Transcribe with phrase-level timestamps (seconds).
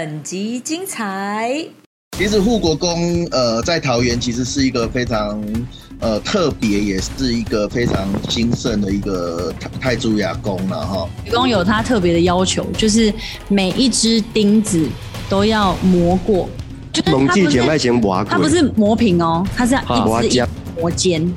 [0.00, 1.62] 本集精彩。
[2.16, 5.44] 其实护国公呃在桃园其实是一个非常
[5.98, 11.06] 呃特别，也是一个非常兴盛的一个太太祖雅宫了哈。
[11.26, 13.12] 愚公有他特别的要求，就是
[13.48, 14.88] 每一只钉子
[15.28, 16.48] 都要磨过，
[16.94, 19.82] 就是它不是磨过，它不是磨平哦，它是要
[20.22, 21.34] 一只一磨尖只磨尖。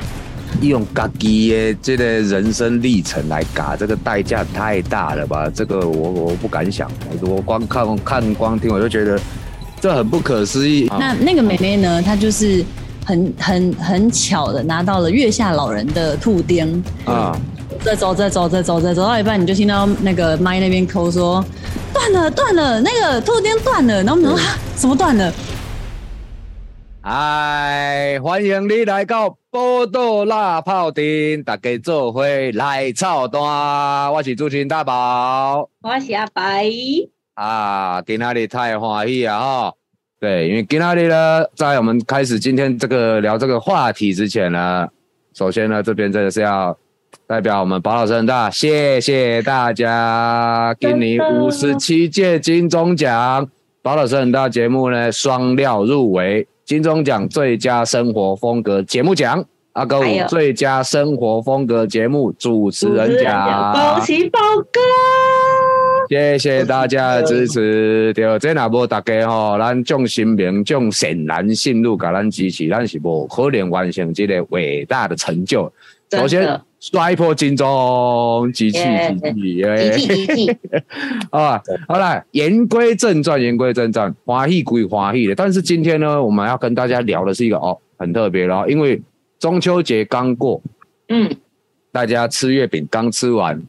[0.62, 5.50] 用自己的这个人生历程来嘎，这个代价太大了吧？
[5.54, 6.90] 这个我我不敢想，
[7.22, 9.20] 我光看看光听我就觉得
[9.82, 10.88] 这很不可思议。
[10.88, 12.64] 啊那那个妹妹呢，她就是
[13.06, 17.38] 很很很巧的拿到了月下老人的兔钉，啊，
[17.84, 21.44] 再走再走再走再走到一半，你就听到那个麦那边抠说
[21.92, 25.34] 断了断了，那个兔钉断了，然后我们说啊什么断了？
[27.06, 32.24] 嗨，欢迎你来到波多辣泡丁，大家做伙
[32.54, 35.70] 来操蛋，我是主持人大宝。
[35.82, 36.72] 我是阿白，
[37.34, 39.74] 啊，今天里太欢喜啊哈！
[40.22, 44.88] 对，因为今天里呢，在我们开始今天这个聊这个话题之前呢，
[45.34, 46.74] 首先呢，这边真的是要
[47.28, 53.50] 代表我们宝老师很大，谢谢大家，给你五十七届金钟奖
[53.82, 59.44] 宝老师很大节目呢双料入围金钟奖最佳生活风格节目奖。
[59.74, 64.40] 阿哥五最佳生活风格节目主持人奖，恭喜宝
[64.72, 64.80] 哥！
[66.08, 75.74] 谢谢大家的支持，对，这若无大家吼，咱众新民众显然信入，甲咱支持，咱是无可能完成这个伟大的成就。
[76.12, 79.92] 首先，刷破金钟，集气耶集气，集耶！
[79.98, 80.58] 气集气，
[81.32, 89.02] 啊，好了，言归正传，言归正传，华裔归华裔的，但是今天呢，我们要跟大家聊的是一个哦，很特别的哦，因为
[89.40, 90.62] 中秋节刚过，
[91.08, 91.34] 嗯，
[91.90, 93.62] 大家吃月饼刚吃完，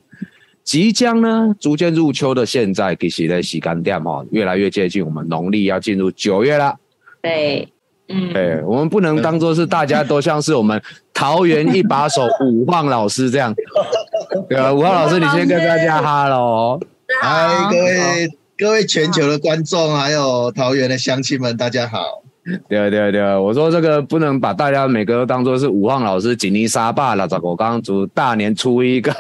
[0.65, 6.75] 即将呢逐渐入秋的现在，其实呢洗干店哈，越来越接近我们农历要进入九月了。
[7.23, 7.69] 对，
[8.09, 10.83] 嗯，对，我们不能当做是大家都像是我们
[11.15, 13.55] 桃园一把手五晃老师这样。
[14.51, 16.79] 对啊，武晃老师，你先跟大家 哈喽。
[17.23, 22.23] 嗨，各位各位全球的观众，还有桃园的乡亲们，大家好。
[22.69, 29.11] 对对对，我说这个不能把大家每个都当做是武晃老师锦衣沙坝了，十五刚从大年初一个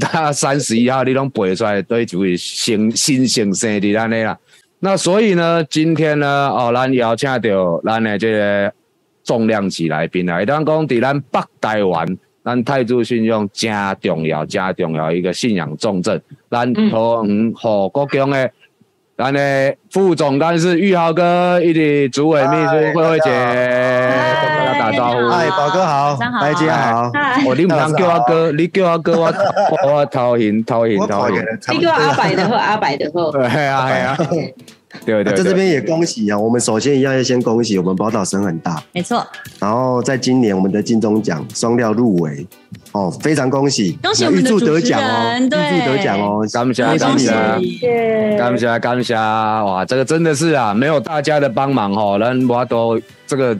[0.00, 4.38] 大三十一号你拢背出来，对就是新新生生的安尼啦。
[4.78, 8.72] 那所以呢，今天呢，哦，咱邀请到咱的这个
[9.26, 12.06] 重量级来宾来，当讲伫咱北台湾，
[12.44, 18.50] 咱泰铢信用加重要、加重要一个信仰重镇，咱桃园何国强的。
[19.18, 25.26] 咱的副总干事玉豪哥，以及主委秘书慧慧姐，跟大家打招呼。
[25.30, 29.32] 嗨，宝哥好大家好，嗨，哦，你唔通叫我哥，你叫我哥，我
[29.70, 31.42] 我我头型头型头型。
[31.72, 34.18] 你叫我阿白的后，阿白的后， 对啊，对啊，
[35.04, 35.36] 对 对对。
[35.36, 36.38] 在这边也恭喜啊！
[36.38, 39.26] 我们首先一样要先恭喜我们宝岛声很大，没错，
[39.58, 42.46] 然后在今年我们的金钟奖双料入围，
[42.92, 43.98] 哦，非常恭喜！
[44.02, 53.56] 恭喜我们的预祝得主持奖哦，预祝得奖哦，感谢恭喜感谢感谢感谢，哇，这个真的是啊，没有大家的帮忙哦，人我都这个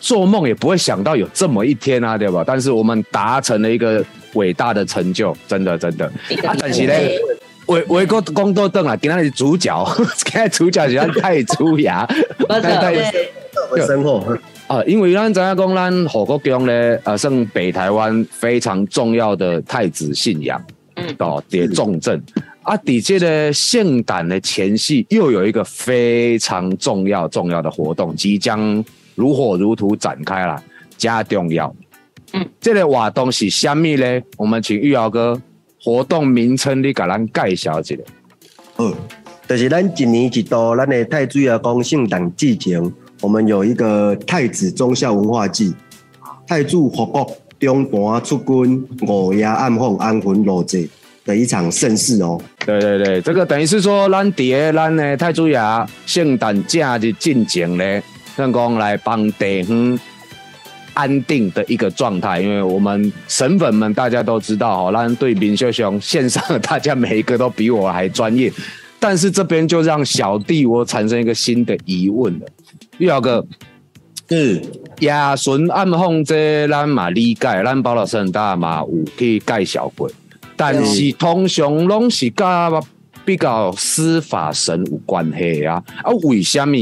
[0.00, 2.44] 做梦也不会想到有这么一天啊，对吧？
[2.46, 4.04] 但是我们达成了一个
[4.34, 6.06] 伟大的成就，真的真的。
[6.44, 7.18] 啊，但是咧，
[7.66, 9.84] 为为个公道凳啊，今天是主角，
[10.16, 11.88] 今天主角是咱太祖爷，
[12.48, 13.30] 太太对，
[13.70, 14.24] 我身后，
[14.66, 20.62] 啊，因为咱知影讲咱火国宫咧，呃，算北台湾非常重要的太子信仰，
[20.96, 22.22] 嗯哦，也重镇。
[22.62, 28.82] 啊，底这个圣诞的前夕，又有一个非常重要重要的活动，即将
[29.14, 30.62] 如火如荼展开了，
[30.96, 31.74] 加重要。
[32.32, 34.20] 嗯，这个活动是虾米呢？
[34.38, 35.40] 我们请玉瑶哥
[35.84, 37.94] 活动名称你甲咱介绍一下。
[38.78, 38.94] 嗯，
[39.46, 45.74] 就是咱一年一度咱的太子啊公圣诞季前，我们有一个太子忠孝文化祭，
[46.46, 47.30] 太子复国
[47.60, 50.88] 中盘出军，五夜暗访安魂落节
[51.24, 52.40] 的一场盛事哦。
[52.64, 55.60] 对对对，这个等于是说，咱伫个咱的太子爷
[56.06, 58.02] 圣诞假日进前呢，
[58.34, 59.98] 成功来帮地方
[60.94, 62.40] 安定的一个状态。
[62.40, 68.52] 因为我们神粉们大家都知道哈，咱对明秀兄线上的大家每一个都比我还专业，
[68.98, 72.46] 但是这边就让小弟我产生一个新的疑问了，
[72.98, 73.46] 玉瑶哥。
[74.26, 74.62] 是
[75.00, 80.10] 夜巡暗访这咱嘛理解，咱包老师很大嘛有去介绍过，
[80.56, 82.72] 但是通常拢是甲
[83.22, 85.74] 比较司法神有关系啊。
[86.02, 86.74] 啊，为什么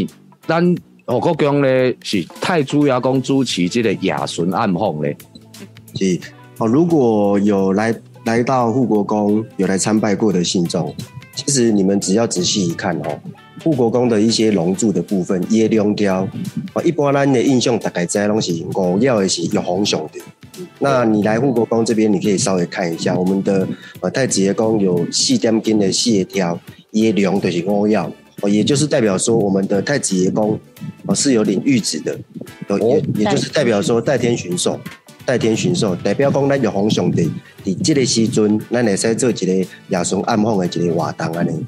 [0.46, 0.72] 咱
[1.04, 5.16] 何国强咧是太主要讲主持这个夜巡暗访咧？
[5.94, 6.18] 是
[6.58, 7.94] 哦，如果有来
[8.24, 10.94] 来到护国宫有来参拜过的信众，
[11.34, 13.18] 其实你们只要仔细一看哦，
[13.64, 16.26] 护国公的一些龙柱的部分，椰龙雕，
[16.72, 20.20] 啊，一般咱的印象大概知拢是五要的是玉皇上的。
[20.78, 23.66] 那你来护国公这边，你可以稍微看一下，我们的
[24.00, 26.58] 呃太子爷公有四点金的蟹条，
[26.92, 28.10] 椰龙就是五要，
[28.42, 30.60] 哦，也就是代表说我们的太子爷宫
[31.06, 32.16] 哦是有领玉旨的，
[32.68, 34.78] 哦也也就是代表说代天巡狩。
[35.24, 37.30] 代天巡狩，代表讲咱玉皇上帝
[37.64, 39.52] 伫这个时阵，咱会使做一个
[39.86, 41.64] 夜巡暗访的一个活动安尼。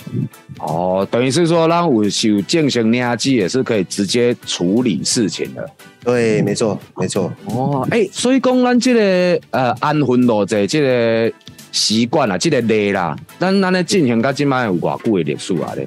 [0.58, 5.64] 哦，等于是说，让有受进行领旨也是可以直接处理事情的。
[6.02, 7.32] 对，没错，没错。
[7.44, 11.32] 哦，哎、所以讲咱这个呃安魂落这这个
[11.70, 15.86] 习惯啊，这个礼啦，咱咱咧进行到今摆有偌久的历史啊咧？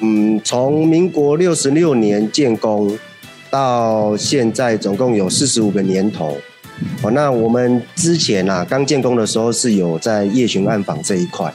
[0.00, 2.98] 嗯，从民国六十六年建工
[3.50, 6.36] 到现在，总共有四十五个年头。
[7.02, 11.50] 哦，那我们之前啊，刚建工的时候是有在夜巡暗访这一块，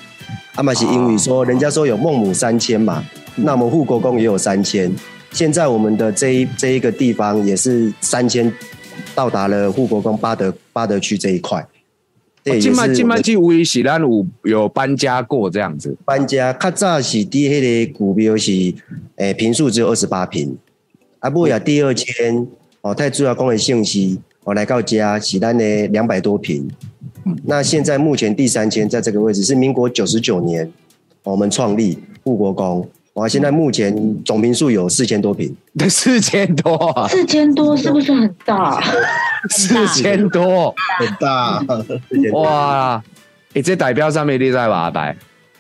[0.55, 3.03] 阿玛是因为说人家说有孟母三迁嘛，
[3.35, 4.91] 那我们护国公也有三迁，
[5.31, 8.51] 现在我们的这一这一个地方也是三迁
[9.13, 11.63] 到达了护国公巴德巴德区这一块。
[12.43, 15.95] 今摆今我们摆这位是咱有有搬家过这样子。
[16.03, 18.73] 搬家，较早是伫迄个股票是，
[19.17, 20.57] 诶、平数只有二十八平，
[21.19, 22.47] 啊，不呀第二间
[22.81, 26.67] 哦，太主要讲的信息，我、来到家是咱的两百多平，
[27.45, 30.71] 那现在目前第三间在这个位置是民国九十九年、
[31.23, 35.55] 我们创立护国公，哇，现在目前总平数有四千多平，
[35.87, 38.81] 四千多啊，四千多是不是很大？
[39.49, 41.63] 四千多，很大，
[42.33, 43.03] 哇！
[43.53, 44.83] 诶、这代表上面你在吧？
[44.83, 45.15] 阿白，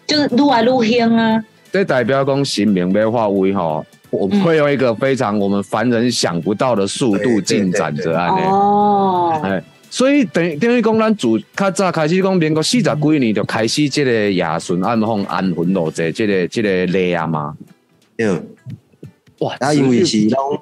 [0.07, 1.43] 就是愈来愈兴啊！
[1.71, 8.45] 这代表讲新明要化威吼，我们会用一个非常我们凡人想不到的速度进展着安尼。
[8.45, 17.55] 哦，哎，所以等于等于讲，咱自较早开始讲，民国四十几年就开始这个亚顺暗访安魂路这这个这个例啊嘛。
[18.17, 18.47] 嗯。
[19.39, 20.61] 哇，啊，因为是拢有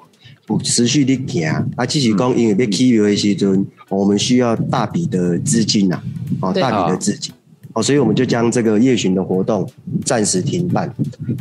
[0.58, 6.02] 持续的行，啊，只是讲因为要起庙的时阵，我们需要大笔的资金呐、
[6.40, 7.32] 哦，大笔的资金，
[7.72, 9.68] 哦，所以我们就将这个夜巡的活动
[10.04, 10.92] 暂时停办。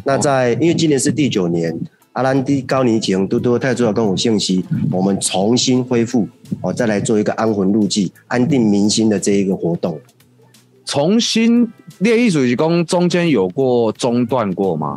[0.04, 1.78] 那在因为今年是第九年，
[2.14, 6.28] 阿兰迪高尼前多多太主要跟我信息，我们重新恢复
[6.62, 10.00] 哦，再来做一个安魂入祭、安定民心的这一个活动。
[10.86, 11.68] 重新
[12.00, 14.96] 列艺术是讲中间有过中断过吗？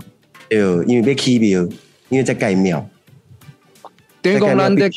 [0.48, 1.62] 有，因为要起庙，
[2.08, 2.86] 因为在盖庙，
[4.22, 4.90] 等于讲咱在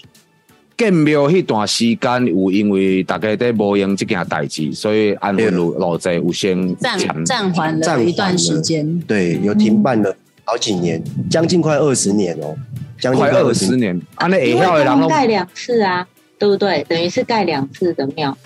[0.77, 8.99] 建庙迄段时间，有因为大家在无用这件代志，所以安魂路路在有先暂暂暂缓了一段时间。
[9.07, 12.55] 对，有停办了好几年，将近快二十年哦，
[12.99, 16.05] 将近快二十年，安尼会因为他晓的人拢盖两次啊，
[16.37, 16.85] 对不对？
[16.87, 18.37] 等于是盖两次的庙，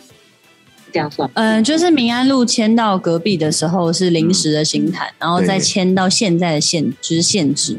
[0.93, 1.27] 这样算。
[1.33, 7.77] 嗯，就是民安路迁到隔壁的时候是临时的新坛，然后再对迁到现在的县就是现址，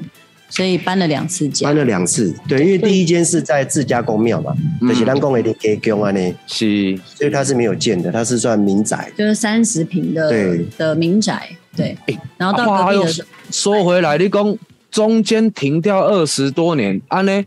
[0.51, 1.77] 所以搬了两次家搬。
[1.77, 9.11] 了两次，对，因为第一间是在自家公庙嘛，嗯就是咱讲的林家宫啊呢，是所以它是没有建的，它是算民宅。
[9.17, 11.97] 就是三十平的对的民宅，对，
[12.37, 14.59] 然后到隔壁的时候，说回来，你讲
[14.91, 17.45] 中间停掉二十多年，安呢，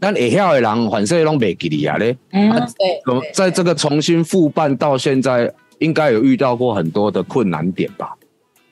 [0.00, 2.16] 咱会晓的人反正拢袂记哩啊咧。
[2.30, 8.14] 哎呀，对在这个重新复办到现在，应该有遇到过很多的困难点吧？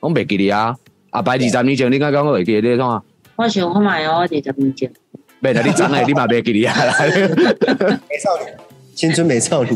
[0.00, 0.74] 拢袂记哩啊！
[1.10, 3.02] 啊，白二十年前你刚刚会记得创啊？
[3.40, 4.92] 我想看买哦，我二十年前。
[5.40, 6.74] 袂啦，你长诶，你嘛袂给你啊！
[6.76, 8.52] 美少女，
[8.94, 9.70] 青春美少女，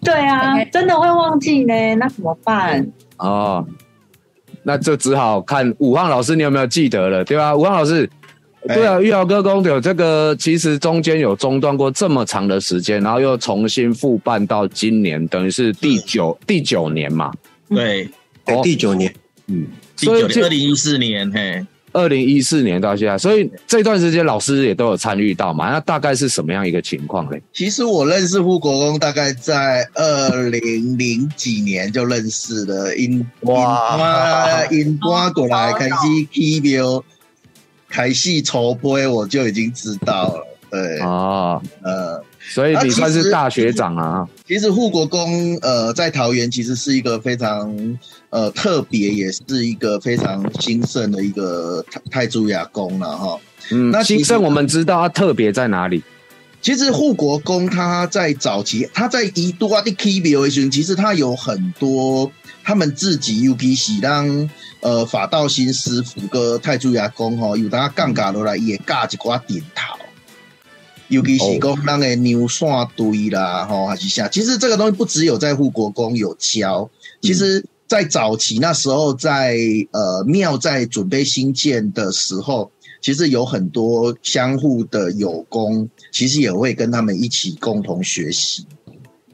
[0.00, 2.86] 对啊，真的会忘记呢，那怎么办？
[3.18, 3.66] 哦，
[4.62, 7.54] 那就只好看武汉老师，你有没有记得了，对吧？
[7.54, 8.08] 武汉老师，
[8.66, 17.30] 哎对啊，玉瑶哥公有这个，其实中间有中断过这么长的时间，然后又重新复办到今年，等于是第九第九年嘛。
[17.68, 18.08] 对，
[18.46, 19.14] 对哦，第九年，
[19.48, 25.70] 嗯第所以这九年二零一四年，嘿，二零一四年到现在，所以这段时间老师也都有参与到嘛。
[25.70, 27.40] 那大概是什么样一个情况嘞？
[27.52, 35.94] 其实我认识护国公大概在二零零几年就认识了，因哇因因搬过来开始
[36.32, 37.02] 起庙，
[37.88, 40.46] 开始筹备，我就已经知道了。
[40.70, 44.28] 对，哦，呃，所以你算是大学长啊。
[44.44, 47.72] 其实护国公呃在桃园其实是一个非常
[48.34, 53.38] 呃特别，也是一个非常兴盛的一个泰泰铢雅宫了哈。
[53.70, 56.02] 嗯，那兴盛我们知道它特别在哪里？
[56.60, 62.32] 其实护国公他在早期，他在一度啊的 K B O 其实他有很多
[62.64, 64.50] 他们自己 U P 是让
[64.80, 69.96] 呃法道新师傅跟太祖爷公哈，有当杠杆落来也架一寡顶头，
[71.06, 74.26] 尤其是讲那个牛线堆啦，吼还是啥。
[74.26, 79.56] 其实这个东西不只有在护国公有教，其实在早期那时候在，
[79.92, 88.66] 呃庙在准备新建的时候，其实有很多相互的友工，其实也会跟他们一起共同学习。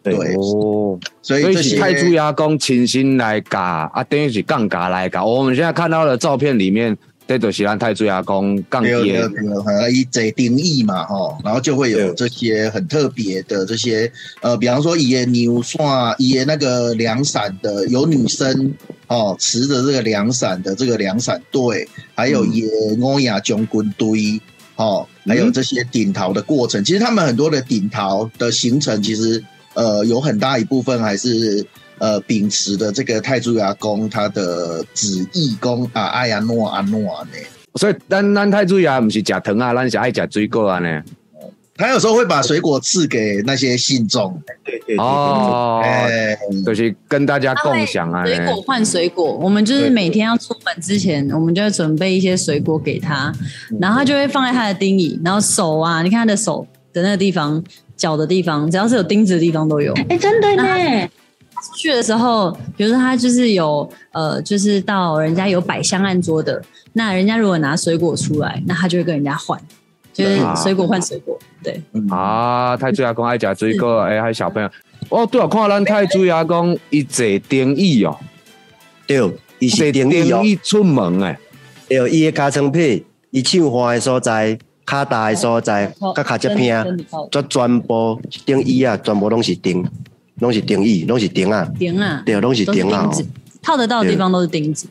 [0.02, 5.24] 对，哦，所以这是太珠牙工亲心来嘎，啊，等于是杠嘎来嘎。
[5.24, 6.96] 我们现在看到的照片里面，
[7.30, 12.14] 这就是咱太祖阿公杠没有没爹有没有，呃，以这定义嘛，吼，然后就会有对。
[12.16, 14.10] 这些很特别的这些，
[14.40, 18.74] 呃，比方说爷牛算爷那个凉伞的，有女生
[19.06, 22.66] 哦持着这个凉伞的这个凉伞队，还有爷
[23.00, 24.40] 欧亚将军队，
[24.74, 29.40] 哦，还有这些顶桃的过程，其实他们很多的顶桃的形成，其实
[29.74, 31.64] 呃有很大一部分还是。
[32.00, 37.38] 呃，秉持的这个泰铢牙公他的旨意公啊，阿亚诺阿诺呢，
[37.74, 41.02] 所以咱咱太祖牙不是食糖啊，咱是爱假水果啊呢。
[41.76, 48.22] 他有时候会把水果赐给那些信众，对对对哦，哎，就是跟大家共享啊。
[48.26, 53.32] 水果换水果，我们就是每天要出门之前，我们就会准备一些水果给他，
[53.80, 57.64] 然后他就会放在他的钉椅，然后手啊，你看他的手的那个地方、
[57.96, 59.94] 脚的地方，只要是有钉子的地方都有。
[60.10, 61.10] 哎，真的呢，出
[61.76, 66.62] 去的时候，比如说他就是有呃，就是到人家有摆香案桌的，
[66.94, 69.60] 那人家如果拿水果出来，那他就会跟人家换，
[70.12, 71.82] 就是啊水果换水果，对。
[72.10, 74.68] 啊，太子阿公爱食水果，哎，还有小朋友。
[75.08, 78.16] 哦，对啊，看咱太子阿公一坐定义哦，
[79.06, 79.16] 对，
[79.58, 80.10] 伊坐是定
[80.44, 81.38] 义出门诶，
[81.88, 86.84] 对，伊的加层皮，伊唱花的所在，卡大的所在，甲卡只片，
[87.30, 89.84] 这全部定椅啊，全部拢是钉，
[90.40, 93.10] 拢是钉椅，拢是钉啊，钉啊，对，拢是都是钉啊
[93.62, 94.88] 套得到的地方都是钉子。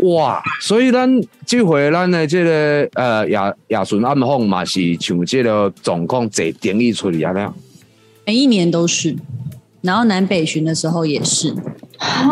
[0.00, 0.42] 哇！
[0.60, 1.08] 所以咱
[1.46, 7.52] 这回咱的这个呃亚亚顺暗访嘛，是像这个总共坐定椅出去啊了。
[8.26, 9.16] 每一年都是，
[9.80, 11.54] 然后南北巡的时候也是，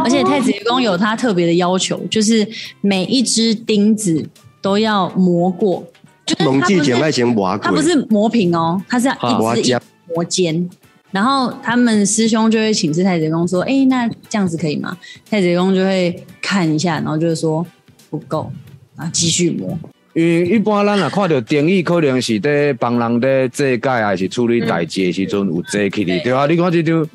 [0.05, 2.47] 而且太子爷公有他特别的要求，就是
[2.81, 4.29] 每一只钉子
[4.61, 5.85] 都要磨过，
[6.27, 9.81] 就是蒙它不是记前磨它不，是磨平哦，它是要一只一只
[10.15, 10.69] 磨尖。
[11.13, 14.97] 然后他们师兄就会请示太子爷公说：“哎，那这样子可以吗？”
[15.29, 17.67] 太子爷公就会看一下，然后就会说
[18.09, 18.51] 不够，
[18.97, 19.79] 啊，继续磨。
[20.13, 27.07] 因为一般咱啊看到定义，可能是在帮人在这界还是处理代志的时阵有坐起的，对啊，你看这张，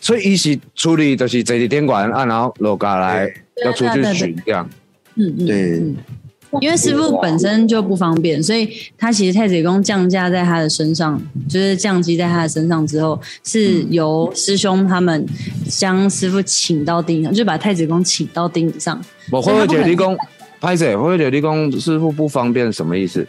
[0.00, 3.30] 所以伊是处理就是坐伫天馆啊，然后落下来
[3.64, 4.68] 要出去巡这样。
[5.14, 5.96] 嗯嗯，对嗯
[6.60, 8.68] 因为师傅本身就不方便，所以
[8.98, 15.26] 他其实太子宫降价在他的身上，就是降级在他的身上之后，是由师兄他们
[15.68, 20.16] 将师傅请到钉上，就把太子宫请到钉子上，我慧慧姐，所以他不可能你讲
[20.60, 20.94] 拍谁？
[20.94, 23.26] 慧慧姐，你讲师傅不方便什么意思？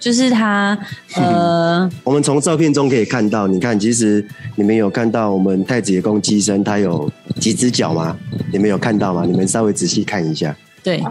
[0.00, 0.78] 就是他
[1.16, 4.24] 呃， 我们从照片中可以看到，你看，其实
[4.54, 7.10] 你们有看到我们太子爷公机身，它有
[7.40, 8.16] 几只脚吗？
[8.52, 9.24] 你们有看到吗？
[9.26, 10.56] 你们稍微仔细看一下。
[10.84, 11.02] 对，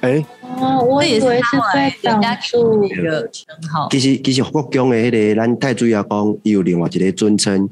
[0.00, 0.24] 哎，
[0.58, 7.68] 哦，我也是以为是在家给住一个称号，其实其实国中的迄个咱太祖爷公，伊有另外一个尊称，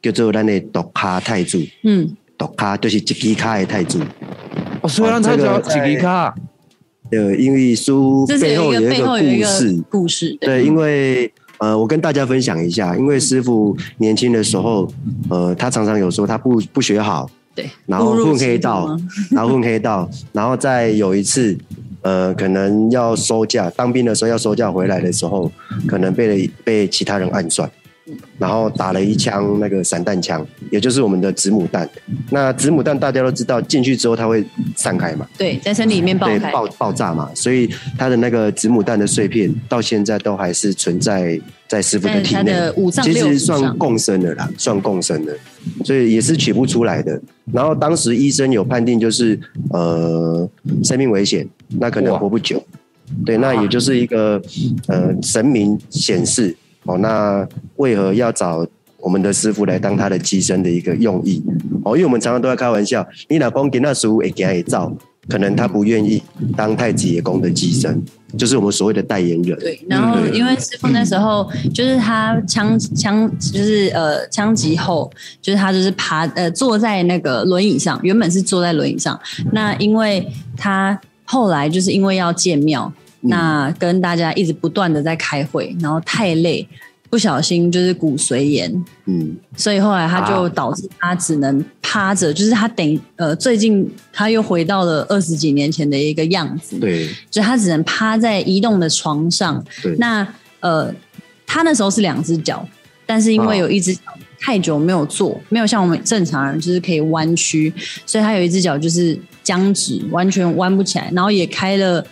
[0.00, 1.58] 叫做咱的独卡太祖。
[1.84, 4.00] 嗯，独卡就是一支卡的太祖。
[4.80, 6.34] 哦，虽然他叫这个在吉吉卡，
[7.10, 9.84] 呃，因为书背后有一个故事。
[9.90, 14.90] 故事，对，因为呃，我跟大家分享一下，因为师傅年轻的时候，
[15.30, 18.98] 呃，他常常有说他不不学好，对，然后混黑道，
[19.30, 21.56] 然后混黑道，然后再有一次，
[22.02, 25.50] 呃，可能要收假，当兵的时候要收假回来的时候，
[25.86, 27.70] 可能被被其他人暗算，
[28.38, 31.88] 然后打了一枪那个散弹枪，也就是我们的子母弹。
[32.30, 34.44] 那子母弹大家都知道，进去之后它会
[34.76, 42.52] 散开嘛，对，在身体里面爆对，开，爆爆炸嘛，所以它的那个子母弹的碎片到现在都还是存在在师傅的体内。
[43.02, 45.36] 其实算共生的啦，算共生的，
[45.84, 47.20] 所以也是取不出来的。
[47.52, 49.38] 然后当时医生有判定就是
[49.70, 50.48] 呃
[50.84, 52.62] 生命危险，那可能活不久。
[53.26, 54.40] 对，那也就是一个
[54.88, 58.66] 呃神明显示哦，那为何要找
[58.98, 61.42] 我们的师傅来当他的机身的一个用意
[61.84, 61.94] 哦？
[61.96, 64.90] 因为我们常常都在开玩笑，你老公给那师傅会给他也照，
[65.28, 66.22] 可能他不愿意
[66.56, 68.02] 当太子爷公的寄生，
[68.36, 69.56] 就是我们所谓的代言人。
[69.58, 75.08] 对，然后因为师傅那时候就是他枪枪就是呃枪击后，
[75.40, 79.18] 就是他就是爬呃坐在那个轮椅上，原本是坐在轮椅上，
[79.52, 80.26] 那因为
[80.56, 86.68] 他后来就是因为要建庙，那跟大家一直不断的在开会，然后太累，
[87.12, 97.06] 不小心就是骨髓炎，嗯，所以后来他就导致他只能趴着，就是他等呃最近他又回到了二十几年前的一个样子，对。
[97.30, 99.62] 就他只能趴在移动的床上。
[99.82, 100.26] 对，那
[100.60, 100.90] 呃，
[101.46, 102.66] 他那时候是两只脚，
[103.04, 104.00] 但是因为有一只脚
[104.40, 107.70] 太久没有坐，没有像我们正常人就是可以弯曲，
[108.06, 112.02] 所以他有一只脚就是僵直，完全弯不起来，然后也开了。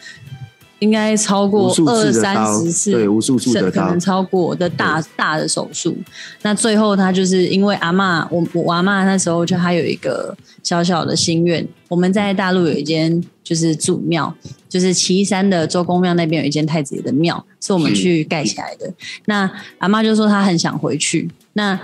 [0.80, 5.96] 应该超过二三十次，对无数次的可能超过的大大的手术。
[6.42, 14.34] 那最后他就是因为阿嬷，我我阿嬷那时候就还有一个小小的心愿，我们在大陆有一间就是祖庙，
[14.68, 18.92] 就是岐山的周公庙那边有一间太子爷的庙，是我们去盖起来的。
[19.26, 21.78] 那阿妈就说她很想回去，那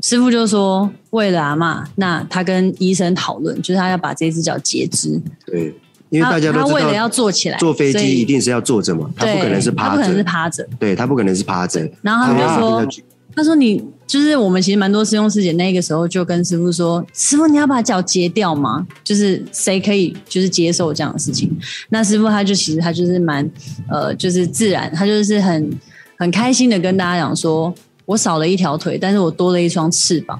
[0.00, 5.22] 师傅就说为了阿妈，那他跟医生讨论，就是他要把这只脚截肢。
[5.46, 5.72] 对，
[6.12, 10.68] 因为大家都知他为了要道坐起来，坐飞机一定是要坐着嘛，他不可能是对他趴不可能是着，趴着。
[10.78, 11.90] 对他不可能是趴着。
[12.02, 12.86] 然后他们就他说
[13.34, 18.86] 他说你就是我们其实蛮多师兄师姐那个时候就跟师傅说，师傅你要把脚截掉吗？
[19.02, 21.50] 就是谁可以就是接受这样的事情？
[21.88, 23.50] 那师傅他就其实他就是蛮
[23.88, 25.70] 呃就是自然，他就是很
[26.18, 30.38] 很开心的跟大家讲说，我少了一条腿，但是我多了一双翅膀。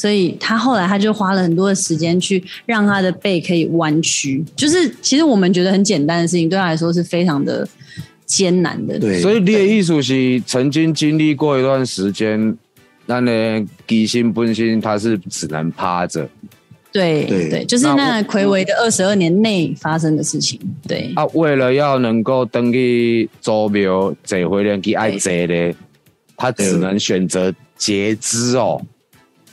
[0.00, 7.68] 所以他后来他就花了很多的时间去让他的背可以弯曲，就是其实我们觉得很简单的事情，对他来说是非常的
[8.24, 8.98] 艰难的。
[8.98, 12.56] 对，所以你的意思是曾经经历过一段时间，
[13.04, 16.26] 那呢机心本身他是只能趴着
[16.90, 20.58] 对对对，就是那那魁违的二十二年内发生的事情。
[20.88, 25.74] 对，啊，为了要能够登去周庙这回人去爱坐的，
[26.38, 28.80] 他只能选择截肢哦。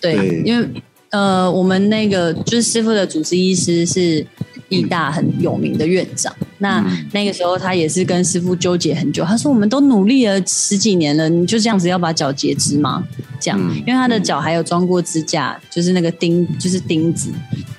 [0.02, 0.68] 对对，因为
[1.10, 4.26] 呃，我们那个就是师傅的主治医师是
[4.70, 13.02] 义大很有名的院长，那那个时候他也是跟师傅纠结很久，他说我们都努力了十几年了，你就这样子要把脚截肢吗？
[13.40, 17.30] 这样，因为他的脚还有装过支架，就是那个钉，就是钉子，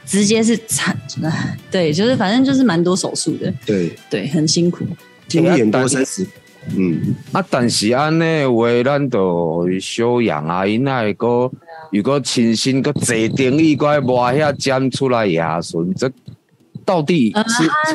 [0.06, 0.96] 直接是惨，
[1.70, 4.86] 对，就是反正就是蛮多手术的，对，对，很辛苦。
[5.26, 6.26] 经验多生死，
[6.76, 11.50] 嗯，啊，但是安尼话，咱都修养啊，因那个
[11.90, 16.10] 如果亲身个坐定椅，个摸遐尖出来牙顺，这
[16.84, 17.34] 到底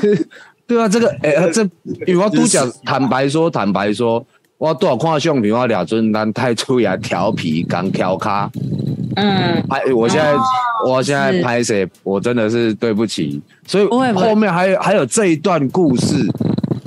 [0.02, 0.28] 是？
[0.66, 1.62] 对啊，这个诶、呃这
[2.08, 4.26] 因为我拄讲，坦白说，坦白说，
[4.58, 8.50] 我多少看相片，我俩阵咱太粗牙调皮，刚调卡。
[9.16, 10.34] 嗯，拍，我现在、
[10.88, 11.88] 我现在是拍谁？
[12.02, 16.16] 我真的是对不起，所以后面还有还有这一段故事。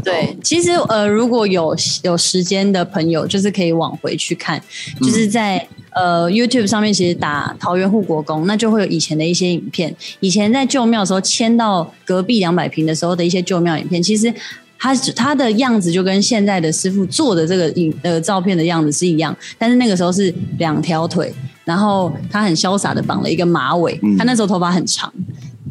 [0.06, 4.62] 对，其实呃，如果有有时间的朋友，就是可以往回去看，
[5.00, 9.92] 就是在、呃 YouTube 上面，其实打桃园护国公，那就会有以前的一些影片。
[10.20, 14.32] 以前在旧庙的时候，迁到隔壁两百平的时候的一些旧庙影片，其实
[14.78, 25.12] 它它的样子就跟现在的师傅做的这个影呃照片的样子是一样，但是那个时候是两条腿，然后他很潇洒的绑了一个马尾，他那时候头发很长。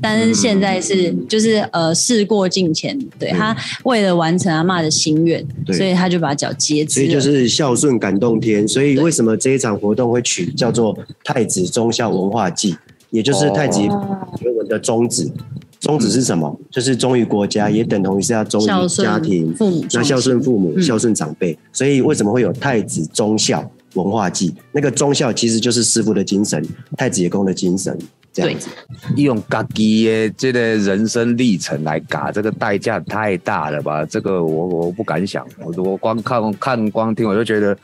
[0.01, 7.05] 但是现在是就是呃事过境迁，对他为了完成阿嬷的心愿，所以他就把脚截肢了。
[7.07, 8.67] 所以就是孝顺感动天。
[8.67, 12.75] 所以为什么这一场活动会取叫做太子忠孝文化祭，
[13.09, 15.31] 也就是太子原文的宗旨。
[15.79, 16.59] 宗旨是什么？
[16.71, 21.55] 就是忠于国家，也等同于是要忠于家庭，父母那孝顺父母、嗯孝顺长辈。
[21.71, 24.51] 所以为什么会有太子忠孝文化祭？
[24.71, 26.65] 那个忠孝其实就是师傅的精神，
[26.97, 27.95] 太子爷公的精神，
[28.35, 28.69] 这样子。
[29.15, 34.03] 用家己的这个人生历程来嘎，这个代价太大了吧？
[34.05, 37.77] 这个我我不敢想，我我光看看光听我就觉得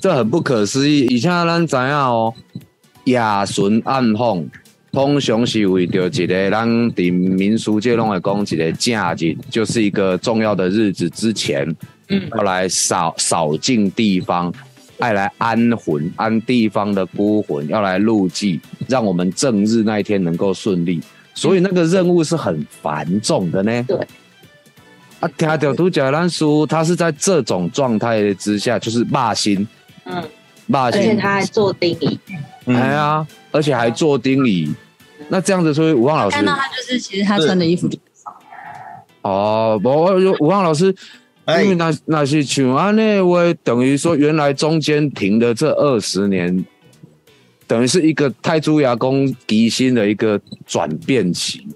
[0.00, 1.00] 这很不可思议。
[1.06, 2.32] 以前咱知影哦，
[3.04, 4.48] 亚顺暗访
[4.90, 11.68] 通常是为着一个咱伫民俗界拢会讲一个假日，就是一个重要的日子之前，
[12.08, 14.52] 嗯要来扫扫净地方。
[15.00, 21.00] 爱来安魂，安地方的孤魂，要来入祭，让我们正日那一天能够顺利。
[21.34, 23.84] 所以那个任务是很繁重的呢。
[23.88, 23.98] 对。
[25.20, 29.68] 啊，听到独角兰叔，他是在这种状态之下，就是骂心，
[30.04, 30.22] 嗯，
[30.66, 32.18] 骂而且，他还做定义，
[32.64, 34.74] 哎呀，而且还做丁礼。
[35.28, 37.98] 那这样子，所以吴望老师看到他就是其实他穿的衣服就
[39.20, 41.19] 哦，我吴望老师，哎
[41.62, 46.64] 因为那那是像安内话，等于说原来中间停的这二十年，
[47.66, 51.66] 等于是一个泰铢牙工底薪的一个转变期。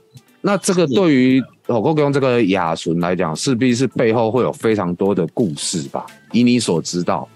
[0.40, 6.04] 那这个对于火锅公这个雅纯来讲，势必是背后会有非常多的故事吧？
[6.32, 7.26] 以你所知道，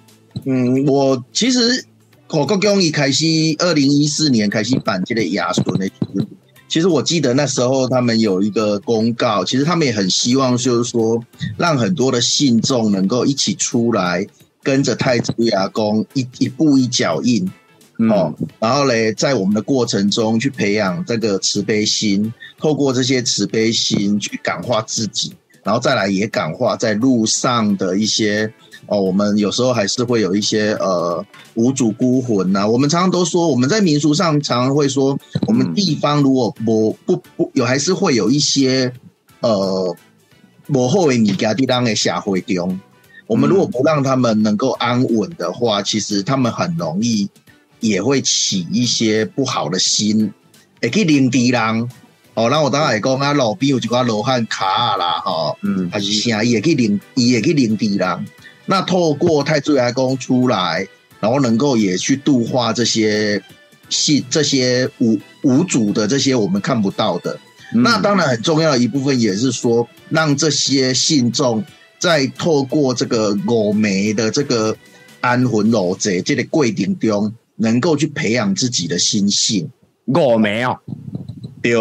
[0.45, 1.83] 嗯，我其实
[2.27, 3.25] 火国公一开始
[3.61, 6.21] 二零一四年开始办这个亚纯的时候，
[6.69, 11.19] 其实我记得那时候他们有一个公告，其实他们也很希望就是说
[11.57, 14.27] 让很多的信众能够一起出来，
[14.63, 17.51] 跟着太子牙公一一步一脚印。
[18.01, 28.51] 嗯，哦，然后嘞，在我们的过程中去培养这个慈悲心，透过这些慈悲心去感化自己，然然后再来也感化在路上的一些
[28.89, 31.25] 哦，我们有时候还是会有一些呃
[31.55, 38.91] 无主孤魂呐、我们常常都说，我们在民俗上常常会说，我们地方如果不不不有，还是会有一些
[39.41, 39.95] 呃
[40.67, 42.81] 幕后的你家地当的社会中，
[43.27, 47.29] 我们如果不让他们能够安稳的话，其实他们很容易
[47.81, 50.33] 也会起一些不好的心，
[50.81, 51.89] 也可以领敌人。
[52.33, 55.91] 哦，那我当然会讲啊，路边有一寡罗汉卡啊啦，吼、嗯。
[55.91, 58.27] 还是啥，伊也去领，伊也去领敌人。
[58.71, 60.87] 那透过太子爷公出来，
[61.21, 63.43] 然后能够也去度化这些
[63.89, 67.33] 信这些无无主的这些我们看不到的。
[67.73, 71.65] 嗯那当然很重要的一部分也是说，让这些信众
[71.99, 74.77] 在透过这个五梅的这个
[75.21, 79.71] 安魂老贼这个贵顶中，能够去培养自己的心性。
[80.07, 80.79] 五梅哦，
[81.61, 81.73] 对，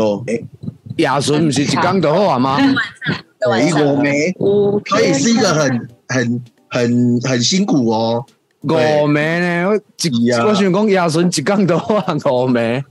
[0.97, 2.57] 夜巡不是一刚就好啊吗？
[3.39, 8.25] 对，五梅五可以是一个很很很很辛苦哦。
[8.61, 9.69] 五梅呢？
[9.69, 9.79] 我一
[10.25, 12.83] 是啊我想讲亚顺一工就好啊，五梅。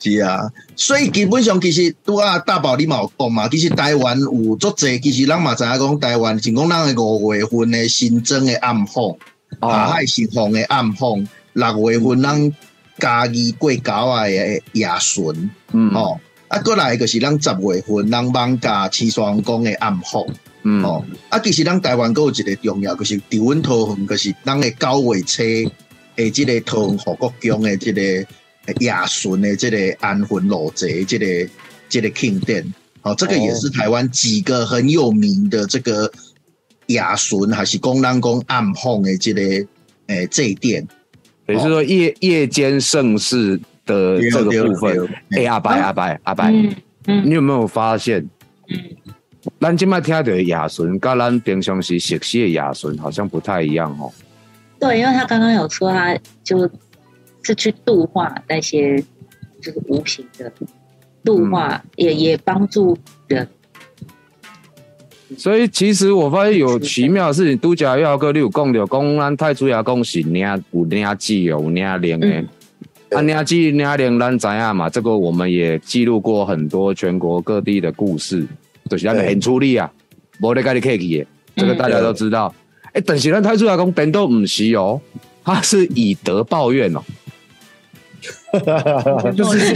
[0.00, 9.04] 是啊，所以基本上其实拄啊大宝你嘛有讲嘛，其实台湾有足济，其实咱嘛知影讲台湾，像讲咱的五月份的新增的暗访，
[9.58, 12.54] 哦下海新风的暗访，六月份咱
[12.98, 20.24] 嘉义过九啊的夜巡，嗯哦、啊，过来就是咱十月份咱艋舺七双宫的暗风。
[20.62, 25.42] 嗯哦，啊，其实咱台湾还有一个重要，就是伫阮桃园，就是咱的九月车
[26.16, 28.02] 诶，即个桃园护国宫的即个
[28.80, 31.26] 夜巡的即个安魂路贼，即个
[31.88, 32.64] 即个庆典。
[33.00, 36.10] 好、这个也是台湾几个很有名的这个
[36.86, 39.40] 夜巡，还是公咱讲暗访的这个
[40.08, 40.86] 诶祭典。
[41.46, 46.74] 也就是说夜夜间盛世的这个部分哎，阿白阿白阿白，嗯
[47.06, 48.28] 嗯你有没有发现？
[48.68, 48.76] 嗯，
[49.60, 54.10] 咱今麦听到的亚巡，跟咱平常时熟悉的亚巡好像不太一样哦。
[54.78, 56.70] 对，因为他刚刚有说他就
[57.42, 58.98] 是去度化那些
[59.60, 60.52] 就是无形的
[61.24, 63.46] 度化，也也帮助人。
[65.36, 72.26] 所以其实我发现有奇妙的事情，都假要个你有讲到，讲咱太祖爷讲是领有领记哦，有领灵的。
[72.28, 72.48] 嗯
[73.10, 74.88] 啊，领记领灵，咱知影嘛？
[74.90, 78.46] 这个我们也记录过很多全国各地的故事，
[78.88, 79.90] 就是咱的对很出力啊，
[80.40, 82.52] 无咧甲你客气的，这个嗯大家都知道。
[82.92, 85.00] 哎、但是咱太子爷讲，等都唔是哦，
[85.44, 87.02] 他是以德报怨哦。
[89.36, 89.74] 就是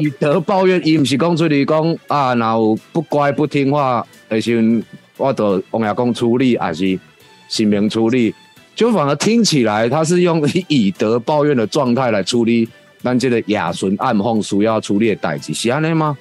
[0.00, 4.82] 以德报怨，伊毋是讲出去讲啊，若有不乖不听话的时阵，
[5.16, 6.98] 我就王爷公处理，还是
[7.48, 8.34] 新明处理，
[8.74, 12.68] 就反而听起来他是用以德报怨的状态来处理
[13.02, 16.18] 咱这个亚顺暗讽需要处理的代志，是安尼吗？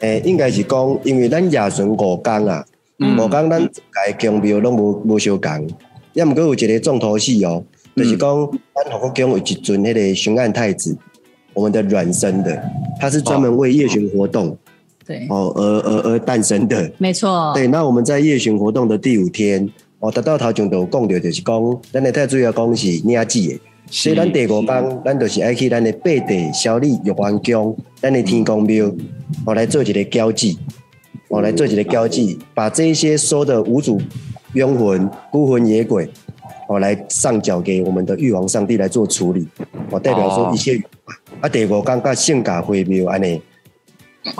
[0.00, 2.64] 诶，应该是讲，因为咱夜巡五工啊，
[2.98, 3.16] 嗯。
[3.16, 3.70] 五工咱个
[4.18, 5.68] 宫庙拢无无相共，
[6.12, 7.62] 也毋过有一个重头戏哦，
[7.94, 10.96] 就是讲咱护国宫有一尊迄个巡按太子，
[11.52, 12.62] 我们的阮生的，
[12.98, 14.56] 他是专门为夜巡活动
[15.06, 16.90] 对，哦而而而诞生的。
[16.98, 23.60] 没错，对，那我们在夜巡活动的第五天，哦，达到头前就有讲到，就是讲咱的太主要讲是领旨的。
[23.90, 28.86] 所以咱第五天，咱就是爱去咱的八地小李玉皇宫，咱的天公庙，
[29.44, 30.56] 哦，来做一个交际，
[31.28, 34.00] 哦，来做一个交际，把这一些收的无主
[34.52, 36.08] 冤魂、孤魂野鬼，
[36.68, 39.46] 哦，来上缴给我们的玉皇上帝来做处理，
[39.90, 40.80] 哦，代表说一切。
[41.40, 43.40] 啊，第五天甲圣家回庙安尼，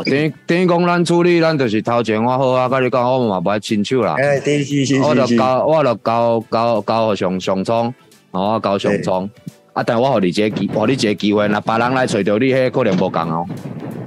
[0.04, 5.00] 等于 等于讲咱处理，咱就是头前我好啊，甲你讲，我嘛不爱亲手啦，哎，对，是是。
[5.00, 7.94] 我就交我就交交交互上上苍，
[8.32, 9.28] 哦，我交上苍。
[9.72, 13.46] 啊，但我互你一个机，互你一个机会，若别人来找着你，迄可能无共哦。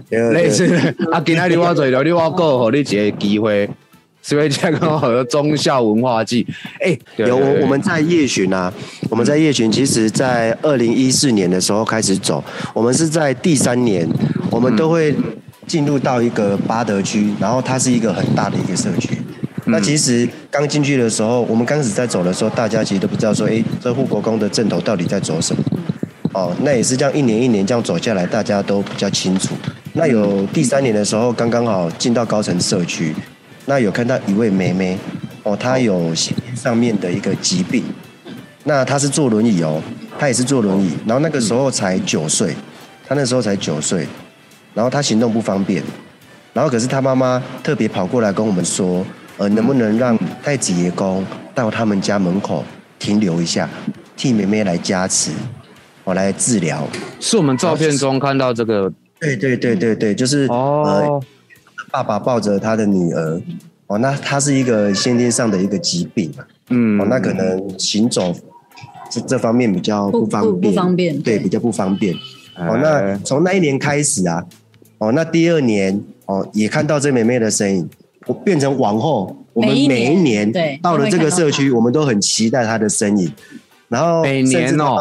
[0.10, 3.70] 对类对似啊，今仔日我找着你，我个互你一个机会，
[4.22, 6.46] 所以这个好忠孝文化祭。
[6.82, 8.72] 哎、对有我们在夜巡啊，
[9.10, 14.06] 我们在夜巡，其实在二零一四年的时候开始走，我们是在第三年，
[14.52, 15.16] 我们都会
[15.66, 19.18] 进入到一个巴德区，然后它是一个很大的一个社区。
[19.66, 25.64] 那其实刚进去的时候，我们刚开始在走的时候，大家其实都不知道说，哎，这护国公的阵头到底在走什么。
[26.34, 29.56] 哦，那也是这样一年一年这样走下来，大家都比较清楚。
[29.94, 33.14] 那有第三年的时候，刚刚好进到高层社区，
[33.68, 34.98] 那有看到一位妹妹，
[35.44, 36.14] 哦，她有
[36.56, 37.84] 上面的一个疾病，
[38.64, 39.82] 那她是坐轮椅哦，
[40.18, 42.56] 她也是坐轮椅，然后那个时候才九岁，
[43.08, 44.08] 她那时候才九岁，
[44.74, 45.84] 然后她行动不方便，
[46.52, 49.06] 然后可是她妈妈特别跑过来跟我们说，
[49.38, 52.64] 呃，能不能让太子爷公到他们家门口
[53.00, 53.70] 停留一下，
[54.16, 55.32] 替妹妹来加持，
[56.04, 56.88] 我、来治疗。
[57.20, 58.92] 是我们照片中看到这个。
[59.20, 61.24] 对对对对对，就是、呃，哦，
[61.90, 63.36] 爸爸抱着他的女儿，
[63.88, 67.00] 哦，哦，那他是一个先天上的一个疾病嘛，嗯。
[67.00, 68.36] 哦，那可能行走
[69.10, 71.22] 这这方面比较不不方便，不不方便。
[71.22, 72.14] 对，对比较不方便。
[72.56, 72.68] 哎。
[72.68, 74.44] 哦，那从那一年开始啊，
[74.98, 77.90] 哦，那第二年哦，也看到这妹妹的身影，
[78.26, 83.32] 我变成往后，我们每一年到了这个社区，我们都很期待她的身影。
[83.90, 84.98] 然后每年哦。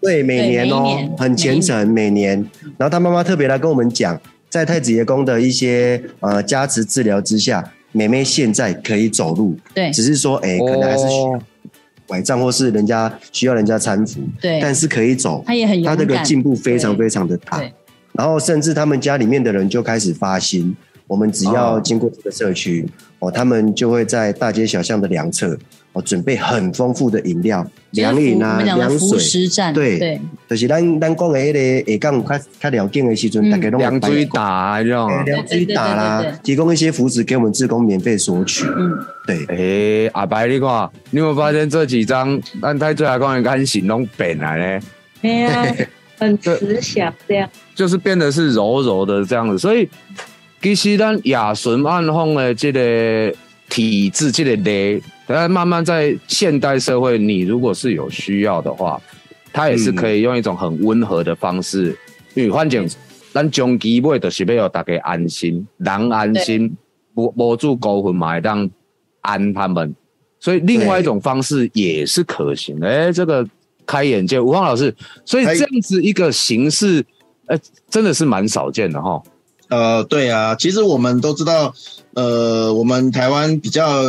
[0.00, 2.36] 对，每年哦很虔诚，每年。
[2.76, 9.90] 然后她妈妈特别来跟我们讲，在太子爷宫的一些呃加持治疗之下，妹妹现在可以走路，对。
[9.90, 11.42] 只是说，哎，可能还是需要哦。
[12.06, 14.60] 拐杖或是人家需要人家搀扶，对。
[14.60, 17.58] 但是可以走，他也很他这个进步非常非常的大。
[17.58, 17.72] 对。
[18.12, 20.74] 然后甚至他们家里面的人就开始发心，
[21.06, 22.88] 我们只要哦经过这个社区，
[23.18, 25.56] 哦，他们就会在大街小巷的两侧，
[25.92, 27.62] 哦，准备很丰富的饮料、
[27.92, 31.52] 就是凉饮啊、凉水，对对就是咱咱讲的迄
[31.84, 38.64] 个下港有较较了解的时阵，嗯大家都凉水打这种，哎凉水打啦提供一些福祉给我们志工免费索取。
[38.66, 44.86] 嗯，对，诶、阿白，你看，你有没有发现这几张咱太最阿公的感情拢变来呢？
[45.20, 45.66] 对啊，
[46.18, 47.48] 很慈祥这样。
[47.74, 49.88] 就是变得是柔柔的这样子，所以
[50.62, 53.34] 其实咱亚纯暗风的这个
[53.68, 59.00] 体质，这个类，但慢慢在现代社会，你如果是有需要的话，
[59.52, 61.98] 它也是可以用一种很温和的方式，
[62.34, 62.88] 因为反正
[63.32, 66.76] 咱终基尾就是要让大家安心，人安心，
[67.14, 68.70] 无无住高分嘛，会让
[69.22, 69.92] 安他们，
[70.38, 72.86] 所以另外一种方式也是可行的。
[72.86, 73.44] 哎、这个
[73.84, 74.94] 开眼界，吴芳老师，
[75.24, 77.04] 所以开这样子一个形式。
[77.46, 77.58] 呃，
[77.90, 79.20] 真的是蛮少见的哈。
[79.72, 81.74] 呃，对啊，其实我们都知道，
[82.12, 84.04] 呃，我们台湾比较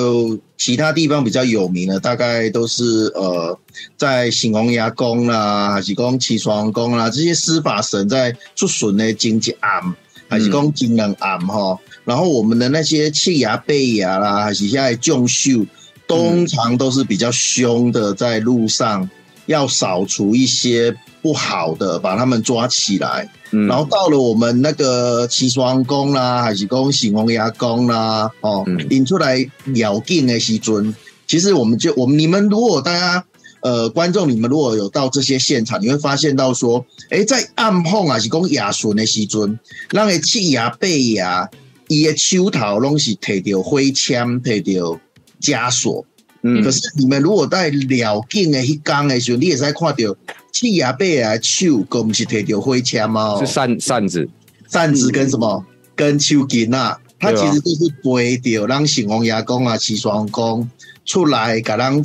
[0.58, 3.58] 其他地方比较有名的，大概都是呃，
[3.96, 9.96] 在醒红牙宫啦，还是讲起床宫啦，这些司法神在出巡的经济案，
[10.28, 11.80] 还是讲金人案哈。
[12.04, 15.66] 然后我们的那些气牙、背牙啦，还是现在重秀，
[16.06, 19.10] 通常都是比较凶的，在路上
[19.46, 23.28] 要扫除一些不好的，把他们抓起来。
[23.52, 29.38] 嗯然后到了我们那个齐双宫啦，还是讲醒红牙宫啦，哦嗯，引出来
[29.76, 30.94] 咬劲的时尊，
[31.28, 33.24] 其实我们就我们你们如果大家
[33.62, 39.58] 呃观众你们如果有到这些现场，你会发现到说，诶，在暗碰啊是讲牙顺的时尊，
[39.92, 41.50] 让个气牙背牙，
[41.88, 45.00] 伊的手头拢是摕着灰枪，摕着
[45.40, 46.04] 枷锁。
[46.44, 46.64] 嗯。
[46.64, 50.16] 可是你们如果在了境的迄天的时候，你也是看到
[50.52, 53.40] 七牙背牙手，更不是摕着灰枪吗？
[53.40, 54.30] 是扇扇子，
[54.70, 55.66] 扇子跟什么？
[55.96, 57.44] 跟手巾啊，它对啊。
[57.44, 60.70] 其实就是背着让醒红牙公啊、起双公
[61.06, 62.04] 出来，给让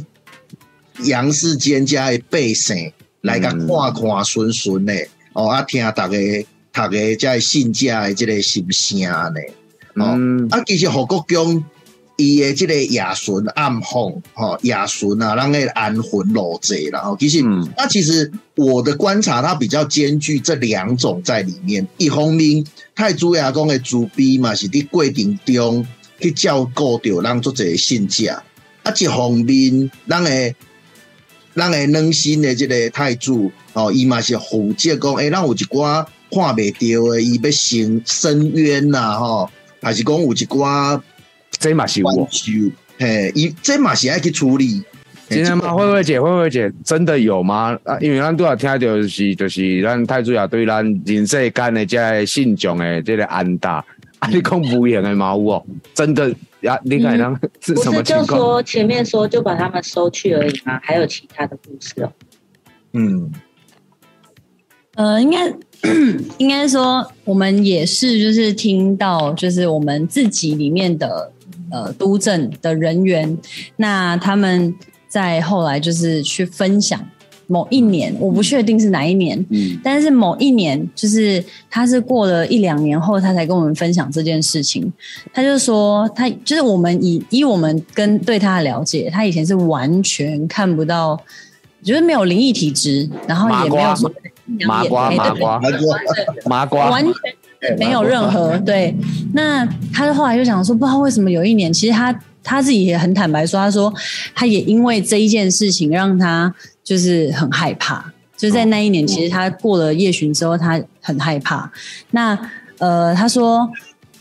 [1.05, 4.95] 杨世坚家的百姓来甲嗯看看顺顺的。
[5.33, 6.17] 哦，啊听大家
[6.71, 9.41] 大家在信家的这个心声呢。
[9.95, 10.15] 哦。
[10.17, 11.65] 嗯，啊，其实何国公
[12.19, 21.87] 伊的这个亚顺暗风，吼、亚顺啊，让那个安魂落贼然后其实，嗯那其实我的观察，它比较兼具这两种在里面。
[21.97, 22.65] 一方面，
[22.97, 25.87] 太祖爷公的主逼嘛，是伫过程中
[26.21, 28.33] 去照顾着让做这个信者；
[28.83, 30.55] 啊，一方面，咱的
[31.55, 39.49] 咱的软心的这个太祖哦，伊嘛是负责讲，诶、咱有一寡看袂到的，伊要伸伸冤呐，吼、
[39.81, 41.01] 还是讲有一寡
[41.59, 42.27] 这嘛是关我。
[42.31, 42.53] 修，
[42.99, 44.83] 嘿，伊这嘛是爱去处理。
[45.29, 45.75] 今天吗？
[45.75, 47.79] 慧慧姐，慧慧姐，真的有吗？
[47.85, 53.85] 啊，因为咱都要听到就是就是咱太主要对咱人世间的这个信众的这个安大，
[54.21, 58.41] 啊，你讲无言的嘛有哦，真的呀，你看咱 是不是就什么情况？
[58.41, 60.81] 说前面说就把他们收去而已吗？
[60.83, 62.11] 还有其他的故事哦。
[62.95, 63.31] 嗯，
[64.95, 65.53] 呃，应该
[66.39, 71.31] 应该说，我们也是就是听到，就是我们自己里面的
[71.71, 73.39] 呃督政的人员，
[73.77, 74.75] 那他们
[75.09, 77.01] 在后来就是去分享
[77.47, 84.93] 某一年，我不确定是哪一年，嗯但是某一年，就是他是过了一两年后，他才跟我们分享这件事情。
[85.33, 91.19] 他就说，他就是我们以以我们跟对他的了解，他以前是完全看不到，
[91.83, 94.13] 就是没有灵异体质，然后也没有说
[94.67, 96.01] 麻瓜麻瓜麻瓜。
[96.45, 97.15] 麻瓜，完全
[97.79, 98.95] 没有任何 对。
[99.33, 103.93] 那他后来就想说，不知道为什么有一年，其实他他自己也很坦白说，他说
[104.35, 108.13] 他也因为这一件事情让他就是很害怕。
[108.37, 111.71] 就在那一年，其实他过了夜巡之后，他很害怕。
[112.13, 112.39] 那
[112.79, 113.69] 呃，他说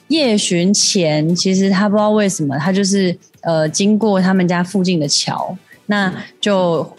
[0.08, 6.92] 夜巡前，其实他不知道为什么，他就是呃经过他们家附近的桥，那就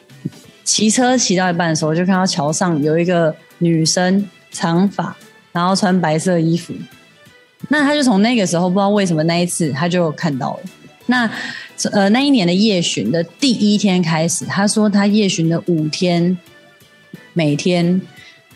[0.63, 5.17] 骑车骑到一半的时候，就看到桥上有一个女生长发，
[5.59, 6.73] 然后穿白色衣服。
[7.69, 10.61] 那他就从那个时候不知道为什么那一次他就看到了，
[11.07, 11.29] 那
[11.91, 16.39] 呃那一年的夜巡的第一天开始，他说他夜巡的五天，
[17.33, 18.01] 每天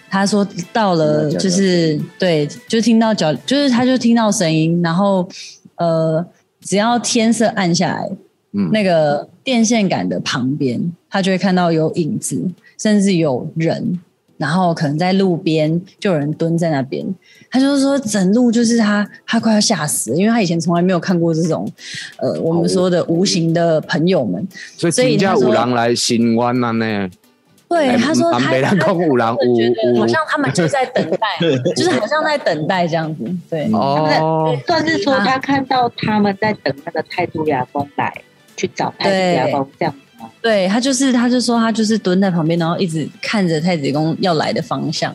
[0.08, 5.28] 他说到了就是对，就听到脚，就是他就听到声音，然后
[5.74, 6.24] 呃
[6.60, 8.08] 只要天色暗下来，
[8.52, 12.40] 嗯那个电线杆的旁边，他就会看到有影子，
[12.78, 13.98] 甚至有人，
[14.36, 17.04] 然后可能在路边就有人蹲在那边。
[17.50, 21.70] 他就是说，整路就是他，他快要吓死了，因为他以前从来没有看过这种，
[22.18, 24.46] 呃，我们说的无形的朋友们。
[24.76, 27.10] 所以所以他说真正有人来新湾了呢？
[27.68, 31.26] 对，他说他南北人讲有人他觉得好像他们就在等待，
[31.74, 33.24] 就是好像在等待这样子。
[33.48, 38.12] 对，哦，算是说他看到他们在等那个太度牙公来
[38.58, 39.94] 去找太度牙公这样？
[40.40, 45.14] 对他就是，他就说他就是蹲在旁边，然后一直看着太子宫要来的方向，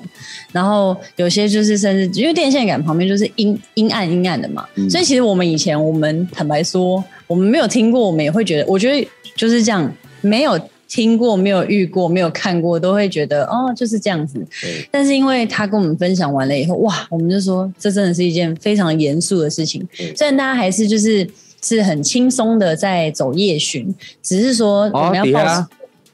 [0.52, 9.92] 然后有些就是甚至因为电线杆旁边就是阴阴暗阴暗的嘛，嗯所以其实我们以前我们坦白说，我们没有听过，我们也会觉得，我觉得就是这样，
[10.22, 14.46] 没有听过、没有遇过、没有看过，都会觉得哦就是这样子。
[14.90, 19.86] 但是因为他跟我们分享完了以后，哇，我们就说这真的是一件非常严肃的事情。
[20.16, 21.30] 虽然大家还是就是
[21.62, 25.68] 是很轻松的在走夜巡，只是说我哦们要保底下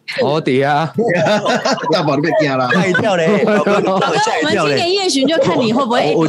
[0.05, 0.93] 持。，哦底下，
[1.91, 2.69] 大宝你被惊了。
[2.71, 6.27] 吓一跳嘞，老哥，我们今年夜巡就看你会不会 我。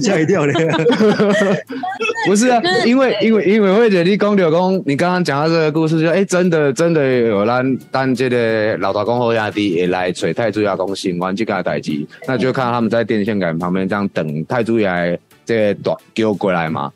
[0.00, 0.52] 吓一跳嘞。
[2.26, 16.90] 不是啊，因为因为因为慧姐你讲柳公，你刚刚讲到这个故事，就哎、真的真的有咱咱这个老大公后兄弟也来找太祖爷公新完这个代志，那就看他们在电线杆旁边这样等太祖爷这个短丢过来嘛。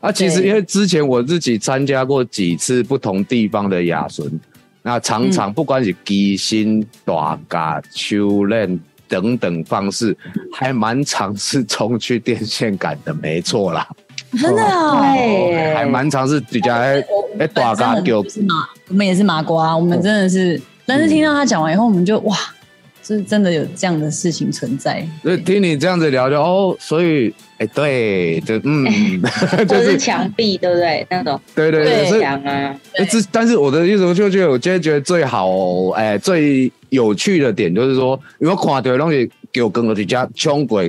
[0.00, 4.24] 啊，其实因为之前我自己参加过几次不同地方的雅巡，
[4.82, 10.16] 那常常不管是基薪、大嘎、秋练等等方式，
[10.52, 13.88] 还蛮尝试冲去电线杆的，没错啦。
[14.38, 17.02] 真的哦，对，还蛮常是比较哎
[17.38, 18.54] 哎大家就是麻，
[18.88, 22.36] 我们也是麻瓜，我们真的是，但是听到他讲完以后，我们就哇，
[23.16, 25.06] 是真的有这样的事情存在。
[25.22, 28.84] 所以听你这样子聊就哦，所以哎对，就嗯，
[29.66, 31.06] 就是墙壁，对不对？
[31.10, 40.82] 那种对对对，墙啊，哎这但是我的意思，我就觉得我今天觉得最好哎最有趣的点就是说，如果看到的东西叫跟落去家冲过，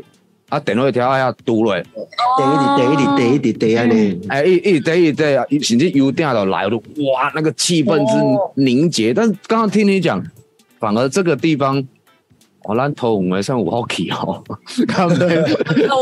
[0.49, 9.13] 啊电话条下堵落，第一滴，第一滴，第一滴，第一滴，哎一一对一对啊，甚至油电都来了，哇，那个气氛之凝结。
[9.13, 10.23] 但是刚刚听你讲，
[10.79, 11.83] 反而这个地方。
[12.69, 14.43] 哦，咱头五个算有好奇哦，
[14.87, 15.41] 看不对，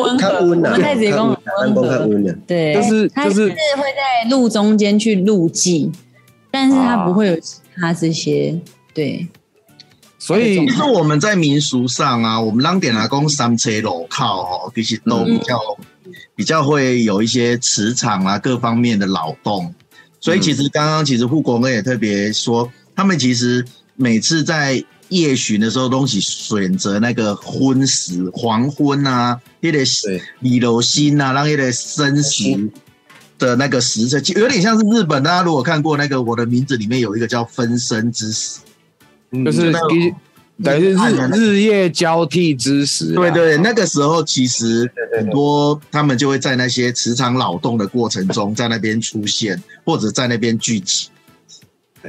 [0.03, 1.29] 温较温啊我们太子宫
[1.61, 2.35] 温和，温啊。
[2.45, 5.89] 对，就是他就是会在路中间去路祭，
[6.51, 8.59] 但是他不会有其他这些，
[8.93, 9.25] 对，
[10.19, 15.57] 所以其实我们在民俗上啊，我们让点来讲三车路靠哦，其实都比较、
[16.35, 19.73] 比较会有一些磁场啊各方面的劳动，
[20.19, 23.63] 所以其实刚刚其实护国哥也特别说，他们其实
[23.95, 32.69] 每次在夜巡的时候，东西选择那个昏时黄昏啊，那个对李楼星啊，让那个申时。
[33.39, 35.21] 的那个时辰，有点像是日本。
[35.21, 38.57] 大家如果看过那个《我的名字》里面有一个叫分身之时，
[39.45, 40.15] 就是那种其
[40.63, 51.09] 等于是日日夜交替之时啊，对对，那个时候其实很多他们就会在那些磁场扰动的过程中，在那边出现，或者在那边聚集。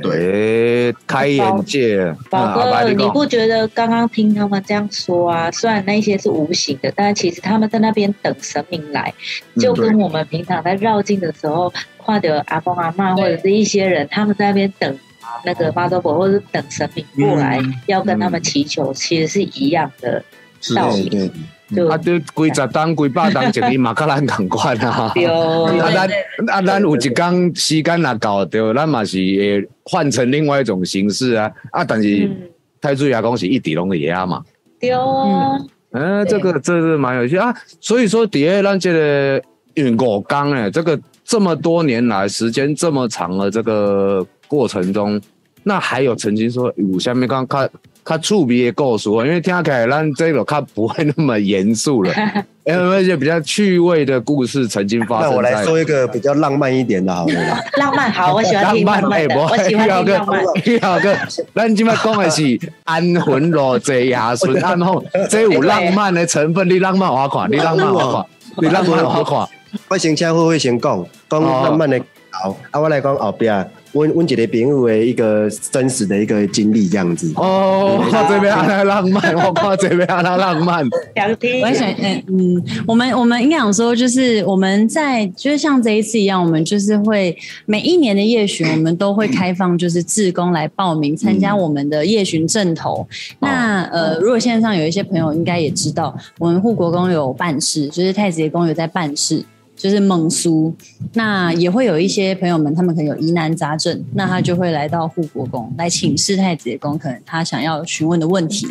[0.03, 2.15] 对，开眼界。
[2.31, 5.51] 宝啊哥，你不觉得刚刚听他们这样说啊？
[5.51, 9.13] 虽然那些是无形的，但是其实他们在那边等神明来，
[9.59, 11.73] 就跟我们平常在绕境的时候，
[12.05, 14.99] 看到阿公阿妈或者是一些人，他们在那边等
[15.45, 20.23] 那个妈祖婆，或者是等神明过来，嗯要跟他们祈求，其实是一样的
[20.75, 21.31] 道理。
[21.89, 25.13] 啊，就几十档、几百档一日嘛，甲咱同款啊。
[25.15, 26.09] 对啊，咱
[26.49, 31.51] 啊，咱有一工时间若到对，咱嘛是会换成另外一种形式啊。
[31.73, 32.37] 啊，但是嗯
[32.81, 34.43] 太祖爷讲是一直拢会啊嘛。
[34.81, 35.01] 对啊，
[35.93, 37.55] 嗯，这个这是蛮有趣啊。
[37.81, 39.43] 所以说，底下咱这个
[39.75, 45.21] 因为五缸哎，这个这么多年来时间这么长的这个过程中，
[45.65, 47.69] 那还有曾经说有下面刚较
[48.05, 52.11] 较趣味的故事啊，因为听起来咱这个他不会那么严肃了，
[52.65, 55.63] 有没有一些比较趣味的故事曾经发生那我来？
[55.63, 57.61] 说一个比较浪漫一点的好了啦。
[57.77, 60.43] 浪漫好，我喜欢听浪漫的，不我喜欢听浪漫。
[60.81, 61.19] 要个，
[61.55, 69.47] 咱今麦讲的是安魂路坐牙顺安后， 这有浪漫的成分，你浪漫我看，你浪漫我看，你浪漫我看。
[69.89, 72.01] 我先请会会先讲，讲哦浪漫的
[72.31, 73.47] 好，啊，我来讲后壁，
[73.93, 77.33] 阮阮一个朋友的一个真实的一个经历，这样子。
[77.37, 80.87] 哦，我这边安那浪漫， 我靠这边安那浪漫。
[81.17, 87.37] 想听我在想，嗯嗯，我们我们应该讲说，就是我们在就是像这一次一样，我们就是会
[87.67, 93.07] 每一年的夜巡，我们都会开放就是志工来报名参加我们的夜巡正头。
[93.41, 99.43] 那呃，如果线上有一些朋友应该也知道，我们护国公有办事，就是太子爷公有在办事。
[99.79, 100.75] 就是蒙苏，
[101.15, 108.69] 那也会有一些朋友们，他们可能有疑难杂症，那他就会来到护国宫来请示太子爷宫，可能他想要询问的问题。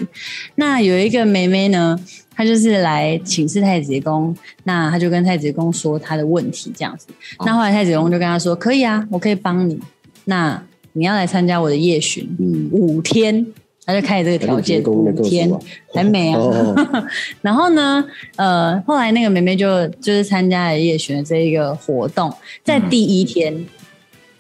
[0.56, 1.98] 那有一个妹妹呢，
[2.36, 4.36] 她就是来请示太子爷宫，
[4.66, 7.08] 那她就跟太子爷公说她的问题这样子。
[7.46, 9.80] 那后来太子爷公就跟她说：“可以啊，我可以帮你。
[10.26, 10.62] 那
[10.94, 13.48] 你要来参加我的夜巡，嗯，五天。”
[13.88, 15.50] 他就开这个条件，五天
[15.94, 16.38] 还没啊。
[16.38, 17.08] 哦
[17.42, 18.04] 然后呢，
[18.36, 22.32] 呃，后来那个妹妹就就是参加了夜巡的这一个活动，
[22.66, 23.66] 在第一天，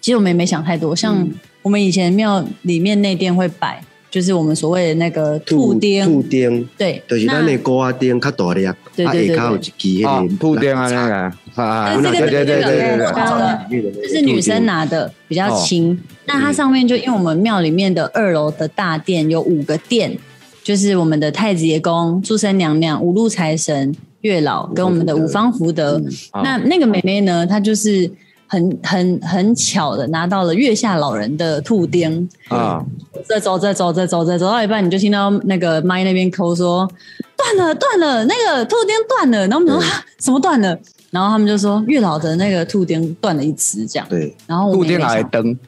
[0.01, 1.25] 其实我们也没想太多，像
[1.61, 11.15] 我们以前庙里面内殿会摆，就是我们所谓的那个兔丁，兔丁，对，就是咱的锅啊丁较大粒，啊对对对下骹有一支迄哦个，铺垫啊那个
[11.61, 15.99] 啊，但是这个对对对对对对，这是女生拿的，比较轻。
[16.25, 20.17] 那它上面就因为我们庙里面的二楼的大殿有五个殿，
[20.63, 26.01] 就是我们的太子爷公、祝生娘娘、五路财神、月老跟我们的五方福德。
[26.43, 28.09] 那那个妹妹呢，她就是
[28.47, 32.83] 很很很巧的拿到了月下老人的兔丁啊，
[33.27, 36.89] 在走在走在走在走到一半，你就听到那个麦那边抠说
[37.35, 39.47] 断了断了，那个兔丁断了。
[39.47, 40.79] 然后我们说、啊、什么断了？
[41.11, 44.07] 然后他们就说月老的那个兔丁断了一只，这样。
[44.09, 45.59] 对，然后我铺垫们也没想来灯，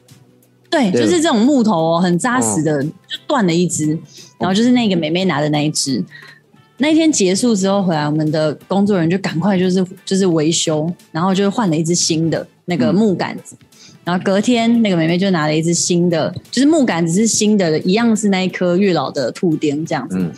[0.70, 2.90] 对，就是这种木头哦，很扎实的，就
[3.26, 3.98] 断了一只。
[4.38, 6.02] 然后就是那个美妹拿的那一只。
[6.78, 13.54] 那一天结束之后回来，我们的工作人员就赶快就是就是维修，然后就换了一只新的那个木杆子。
[14.02, 20.16] 然后隔天那个妹妹就拿了一只新的，就是木杆子是新的，一样是那一颗月老的兔丁这样子。
[20.18, 20.32] 嗯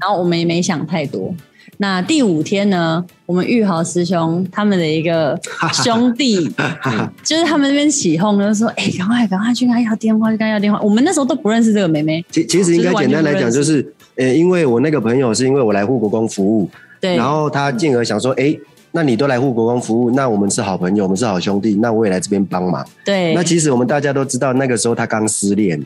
[0.00, 1.32] 然后我们也没想太多。
[1.78, 5.38] 那第五天呢，我们玉豪师兄他们的一个
[5.72, 6.52] 兄弟，
[7.22, 16.68] 就是他们那边起哄，就说：“哎、赶快赶快去跟他要电话，去跟他要电话。”我们那时候都不认识这个妹妹，其其实应该简单来讲，就是呃，因为我那个朋友是因为我来护国公服务，
[17.00, 18.54] 对，然后他进而想说，哎，
[18.96, 22.86] 那你都来护国公服务，那我们是好朋友，我们是好兄弟，那我也来这边帮忙。
[23.04, 25.84] 对，那其实我们大家都知道，那个时候他刚失恋，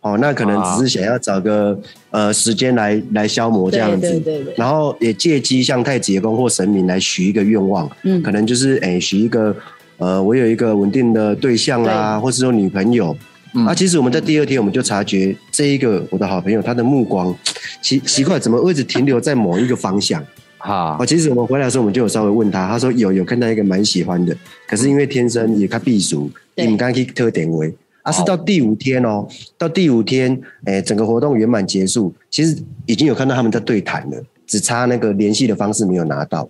[0.00, 1.78] 哦，那可能只是想要找个
[2.10, 4.44] 呃时间来来消磨这样子，对对对。
[4.46, 8.20] 对然后也借机向太子爷公或神明来许一个愿望，嗯。
[8.24, 9.54] 可能就是哎许一个
[9.98, 13.16] 呃我有一个稳定的对象啊，或是说女朋友。
[13.54, 13.64] 嗯。
[13.66, 17.32] 啊，其实我们在第二天我们就察觉这一个我的好朋友，他的目光
[17.80, 20.20] 奇奇怪，怎么会一直停留在某一个方向？
[20.58, 20.96] 哈。
[20.98, 24.36] 哦，，其实我们回来的时候，我们就有稍微问他，他说有有看到一个蛮喜欢的，
[24.66, 26.64] 可是因为天生也他避暑，对。
[26.64, 32.56] 你们刚去特点位，啊，是到第五天哦，到第五天，哎，整个活动圆满结束，其实
[32.86, 36.48] 已经有看到他们在对谈了，只差那个联系的方式没有拿到，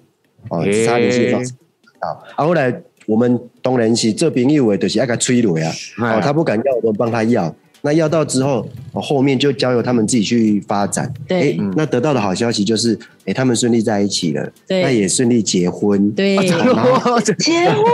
[0.48, 2.74] 哦，只差联系的方式没有拿到，啊，后来
[3.06, 7.54] 我们当然是这边友的，就是爱给他催泪啊，哦，他不敢要，我们帮他要。
[7.88, 11.10] 那要到之后，哦后面就交由他们自己去发展。
[11.26, 11.40] 对。
[11.40, 14.82] 诶那得到的好消息就是，哎，他们顺利在一起了，对。
[14.82, 16.48] 那也顺利结婚，对，结
[17.38, 17.84] 结婚。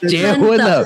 [0.08, 0.82] 结婚了，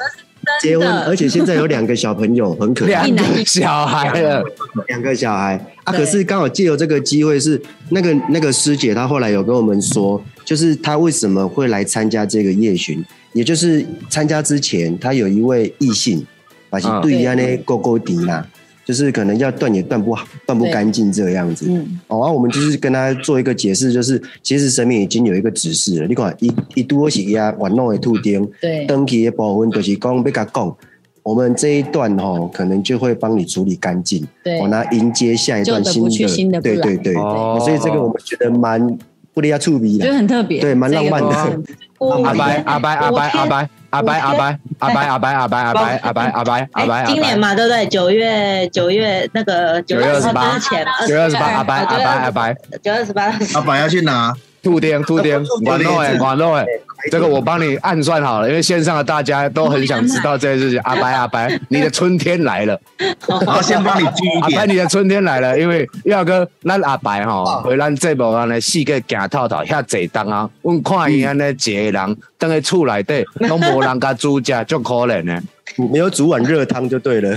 [0.61, 3.07] 结婚，而且现在有两个小朋友，很可爱。
[3.15, 4.43] 两，个小孩了，
[4.89, 5.55] 两个小孩。
[5.85, 5.93] 啊。
[5.93, 7.61] 可是刚好借由这个机会，是
[7.91, 16.27] 那个那个师姐，她后来有跟我们说，就是她为什么会来参加这个夜巡，也就是参加之前，她有一位异性，
[16.75, 18.45] 把其啊对呀呢勾勾底啦，
[18.85, 21.67] 就是可能要断也断不好，断不干净这样子。
[21.69, 26.07] 嗯，哦，然后我们就是跟他做一个解释，就是其实神明已经有一个指示了。
[26.09, 30.77] 你看，一一多是呀玩弄的兔丁，对，登记的部分就是讲要甲讲，
[31.23, 37.59] 我们这一段哦，可能就会帮你处理干净，对哦，那迎接下一段新旧的对对对，哦。
[37.65, 38.99] 所以这个我们觉得蛮
[39.33, 41.63] 不离要触鼻觉得，很特别，对蛮浪漫的这个
[42.23, 47.87] 阿白阿白阿白阿白阿白阿白阿白阿白阿白阿白阿白阿白阿白，哎，今年嘛，对不对？
[47.87, 54.35] 九月九月那个九月二十八之前，九月二十八阿白阿白阿白，九月二十八，阿白要去拿，
[54.65, 55.35] 兔丁兔丁，
[55.65, 56.67] 完了哎完了哎，
[57.11, 60.81] 这个我帮你暗算好了，因为线上的大家都很想知道这件事情。
[60.81, 62.81] 阿白阿白，你的春天来了。
[63.29, 75.43] 我先帮你聚一阿白，你的春天来了，因为耀哥，咱阿白吼，回咱这部安尼四个行透透遐济当啊，阮看伊安尼一个人等喺厝内底，拢无人甲煮食，足可怜的。
[75.91, 77.31] 没有煮碗热汤就对了，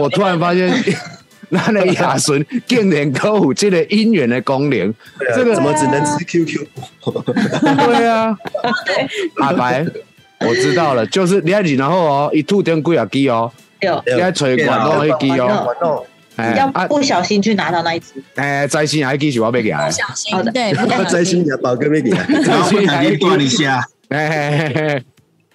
[0.00, 0.70] 我突然发现，
[1.50, 4.94] 咱的亚孙竟然够有这个姻缘的功能，
[5.34, 6.66] 这个怎么只能吃 QQ？
[7.62, 8.36] 对啊，
[9.36, 9.86] 阿白。
[10.40, 16.04] 我知道了，就是你要然后哦，一吐点贵啊机哦，有你要吹管都会机哦，哦，
[16.56, 25.02] 要不小心去拿到那一只，哎，在线还机是我要给他，小心的对，不小在心新加坡跟没给啊，然后不小心断一下，哎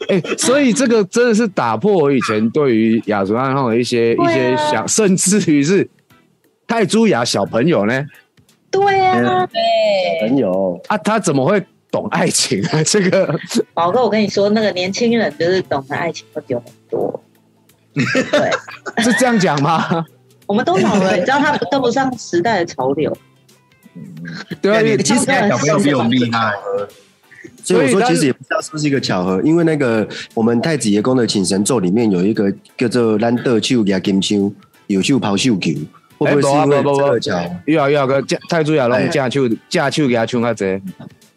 [0.10, 5.90] 哎，所以这个真的是打破我以前对于雅俗暗号的一些啊一些想，甚至于是
[6.68, 8.06] 泰珠雅小朋友呢
[8.72, 12.84] 对啊，对，朋友，啊，他怎么会懂爱情啊？
[12.84, 13.40] 这个
[13.74, 17.24] 宝哥，我跟你说，那个年轻人就是懂得爱情会比我们多。
[17.94, 18.52] 对，
[19.04, 20.04] 是这样讲吗？
[20.48, 23.16] 我们都老了，你知道他们跟不上时代的潮流。
[24.60, 26.54] 对啊，其实小朋友比我们厉害，
[27.64, 34.54] 所以我说其实也不知道是不是一个巧合，因为那个我们太子爷宫的请神咒里面有一个叫做“兰德手牙金枪，
[34.88, 35.72] 有手抛绣球”，
[36.20, 37.40] 会不会是因为这个巧？
[37.66, 40.66] 又要又要个太子爷龙架手架手给他唱较济，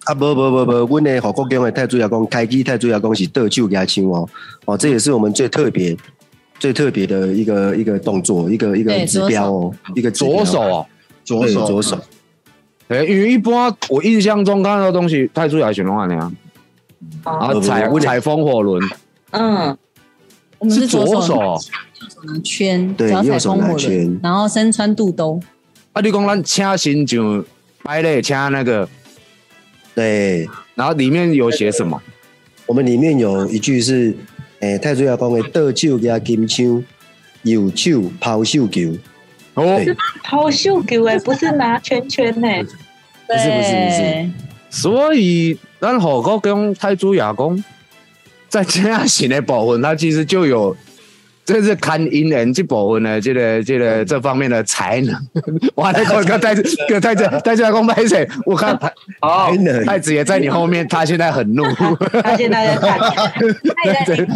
[0.04, 4.28] 啊，不不不不，阮的火国宫的太子爷宫开机太子爷宫是德手牙枪哦，
[4.64, 5.96] 哦，这也是我们最特别、
[6.58, 10.86] 最特别的一个一个动作，一个一个指标哦，一个左手哦。
[11.28, 11.66] 对左手。
[11.66, 11.98] 左手，
[12.89, 16.32] 哎，因为一般我印象中看到的东西，泰铢雅选龙啊那样，
[17.24, 18.82] 然哦，后踩不不踩风火轮。
[19.30, 19.76] 嗯，
[20.59, 21.34] 我们是左左手手
[22.01, 24.05] 右手拿圈，对右手风火拿圈。
[24.05, 25.41] 轮，然后身穿肚兜，
[25.93, 26.01] 啊。
[26.01, 27.45] 你讲咱请新就
[27.82, 28.89] 摆咧请那个，
[29.95, 30.49] 对。
[30.74, 32.01] 然后里面有写什么？
[32.66, 34.14] 我们里面有一句是，
[34.61, 36.84] 诶、太子爷宫的倒手加金枪，
[37.43, 38.93] 右手抛绣球，
[39.57, 42.48] 哦，是抛绣球哎，不是拿圈圈呢。
[43.26, 44.30] 不是不是不是。
[44.70, 47.62] 所以咱火锅跟泰铢雅公
[48.48, 50.76] 在这样型的部分，它其实就有。
[51.46, 55.14] 这是看姻缘这部分的这个这个这方面的才能，
[55.76, 55.92] 哇！
[55.92, 58.28] 那个个太子个太子太子雅公拍谁？
[58.44, 58.88] 我看他
[59.20, 59.46] 哦。
[59.52, 61.62] 才能太子也在你后面，他现在很怒。
[62.20, 62.98] 他现在在看，
[64.04, 64.26] 对，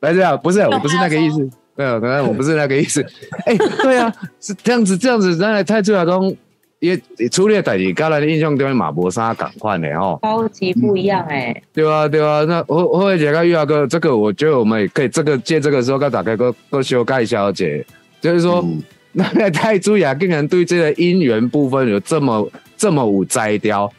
[0.00, 1.46] 来这样不是，我不是那个意思，
[1.76, 3.04] 对啊，可能我不是那个意思。
[3.46, 6.36] 哎，对啊，是这样子，这样子，咱来太子雅公
[6.80, 6.96] 也
[7.30, 11.62] 初恋代志，刚才的印象中马博沙赶快的哦，超级不一样哎。
[11.72, 12.44] 对啊，对啊。
[12.44, 17.84] 那我我会觉得遇到个这个，我觉得我们也可以这个借这个时候该打开个个修改小姐，
[18.20, 18.82] 就是说，嗯
[19.16, 23.90] 那那太子雅竟然对这个姻缘部分有这么这么有摘雕。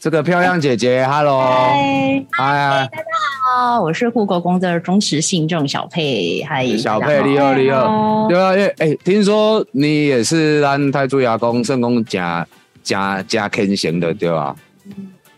[0.00, 2.90] 这个漂亮姐姐，Hello，嗨，大家，
[3.54, 8.22] 好，我是护国公的忠实信众小佩，嗨，小佩，你好，你好。
[8.22, 12.46] 好对啊，因为哎，听说你也是咱泰铢牙公圣公加
[12.82, 14.56] 加加天型的，对吧？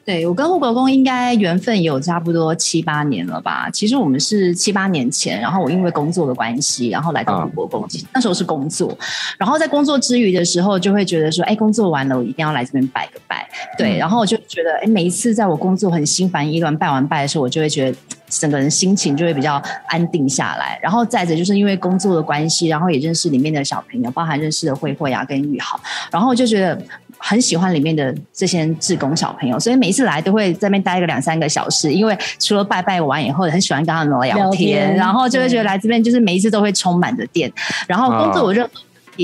[0.05, 3.71] 对我跟护国公应该缘分有差不多七八年了吧？
[3.73, 8.97] 其实我们是七八年前，然后我因为工作的关系，然后来到护国公，那时候是工作，
[9.39, 13.49] 然后在工作之余的时候，就会觉得说，哎，工作完了，我一定要来这边拜个拜。
[13.79, 17.97] 对，然后我就觉得，哎，每一次在我工作很心烦意乱，拜完拜的时候，我就会觉得。
[18.33, 25.79] 整个人心情就会比较安定下来，然后再者就是因为工作的关系，然后也认识里面的小朋友，包含认识的慧慧啊跟玉豪，
[26.11, 26.83] 然后我就觉得
[27.25, 37.51] 很喜欢里面的这些志工小朋友，所以每一次来都会在那边待个两三个小时，因为除了拜拜完以后，很喜欢跟他们聊聊天，然后就会觉得来这边就是每一次都会充满着电，
[37.87, 38.71] 然后工作有任何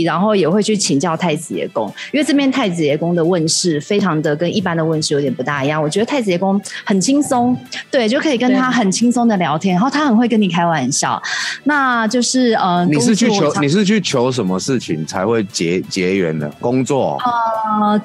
[0.04, 5.82] 然后也会去请教太子爷公，因为这边太子爷公的问世非常的跟一般的问世有点不大一样。
[5.82, 7.56] 我觉得太子爷公很轻松，
[7.90, 11.20] 对，就可以跟他很轻松的聊天，然后他很会跟你开玩笑。
[11.64, 16.46] 那就是呃，你是去求你是去求什么事情才会结结缘的？
[16.60, 17.32] 工作呃，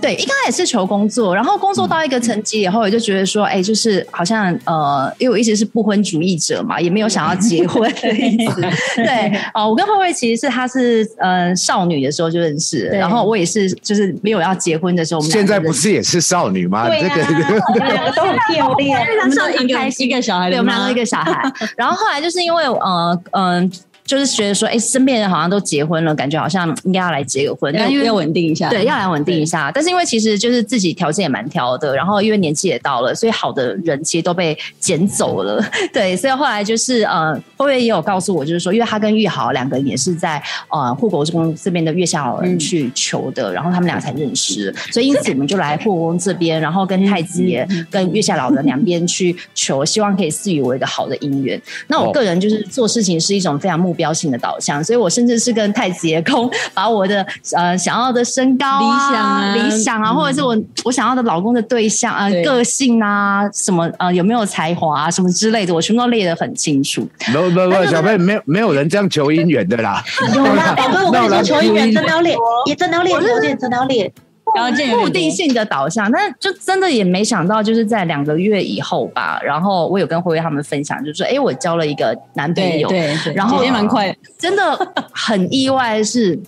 [0.02, 8.62] 对，一开始是求工作，然后工作到一个层级以后，我就觉得说，哎，就是好像呃，因为我一直是不婚主义者嘛，也没有想要结婚 的意思。
[8.96, 16.88] 对，哦、我跟慧慧其实是她是呃少女的时候就认识然后我也是就是没有要结婚的时候，我们现在不是也是少女吗？
[16.88, 19.02] 对啊这个 我们两个都很漂亮。
[19.22, 21.52] 我们都很一个开心一个小孩对我们两个一个小孩。
[21.76, 23.72] 然后后来就是因为呃嗯、
[24.06, 29.72] 就是觉得说，哎，身边人好像都结婚了，感觉好像应该要来结个婚，但因为要要稳定一下，对，要来稳定一下。
[29.74, 35.64] 但是因为其实就是自己条件也蛮挑的，然后因为年纪也到了，所以好的人其实都被捡走了。
[35.92, 51.62] 对，所以后来就是呃，后面也有告诉我，就是说，因为他跟玉豪两个人也是在呃护国公这边的月下老人去求的，然后他们俩才认识，所以因此我们就来护国公这边，然后跟太子爷跟月下老人两边去求，希望可以赐予我一个好的姻缘。
[51.88, 57.26] 那我哦个人就是做事情是一种非常目标性的导向，所以我甚至是跟太子爷公把我的
[57.56, 67.08] 呃想要的身高理想啊理想啊，嗯或者是我我想要的老公的对象呃对个性啊，什么呃有没有才华啊，什么之类的，我全部都列得很清楚。
[67.32, 70.04] 不不不，小贝没有没有人这样求姻缘的啦。
[70.34, 74.12] 有啦， 宝哥，我跟你说，求姻缘真的要练，也真的要练我是条件，真的要练。
[74.56, 84.10] 条件有目点多的性的导向，但是就真的也没想到，就是在两个月以后吧，然后我有跟辉辉他们分享，就是说，哎，我交了一个男朋友，对对，然后姐姐蛮快。
[84.10, 86.40] 的，真的很意外是。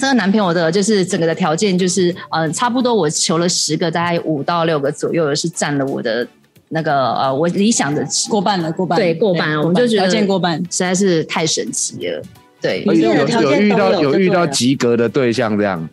[0.00, 6.24] 这个男朋友的，就是整个的条件，就是呃，差不多我求了十个，大概五到六个左右，是占了我的
[6.68, 8.96] 那个呃，我理想的过半了，过半。
[8.96, 12.22] 对过半了，我们就觉得条件过半，实在是太神奇了。
[12.60, 15.88] 对，有有遇到有有遇到及格的对象这样，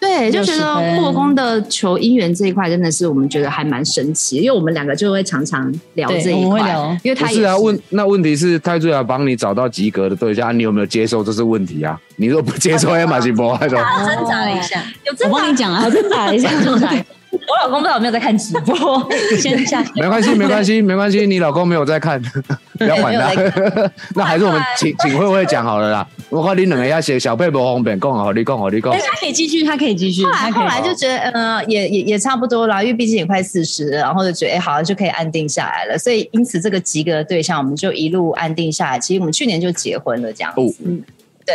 [0.00, 7.58] 对，就觉得60分护工的求姻缘这一块真的是我们觉得还蛮神奇，因为我们两个就会常常聊这一块我们会聊，因为他也是啊？
[7.58, 11.24] 问那问题是泰瑞尔帮你找到及格的对象，啊你有没有接受？
[11.24, 12.00] 这是问题啊！
[12.18, 17.04] 你如果不接受，哎，马西博那种，挣扎了一下，有挣扎我跟你讲啊我，挣扎一下，挣扎一下。
[17.30, 18.74] 我老公不知道有没有在看直播，
[19.40, 22.20] 先下没关系，没关系，没关系，你老公没有在看，
[22.78, 23.90] 不要管他。
[24.14, 26.06] 那还是我们请请慧慧讲好了啦。
[26.30, 28.98] 我看你两个要写小佩不方便，讲好你讲好你讲哎，。
[28.98, 30.24] 他可以继续，他可以继续。
[30.24, 35.96] 后来后来就觉得，呃，也也也差不多了，因为毕竟也快四十了，然后就觉得，哎，好像就可以安定下来了。
[35.96, 38.98] 所以因此这个及格的对象，我们就一路安定下来。
[38.98, 41.02] 其实我们去年就结婚了，这样子。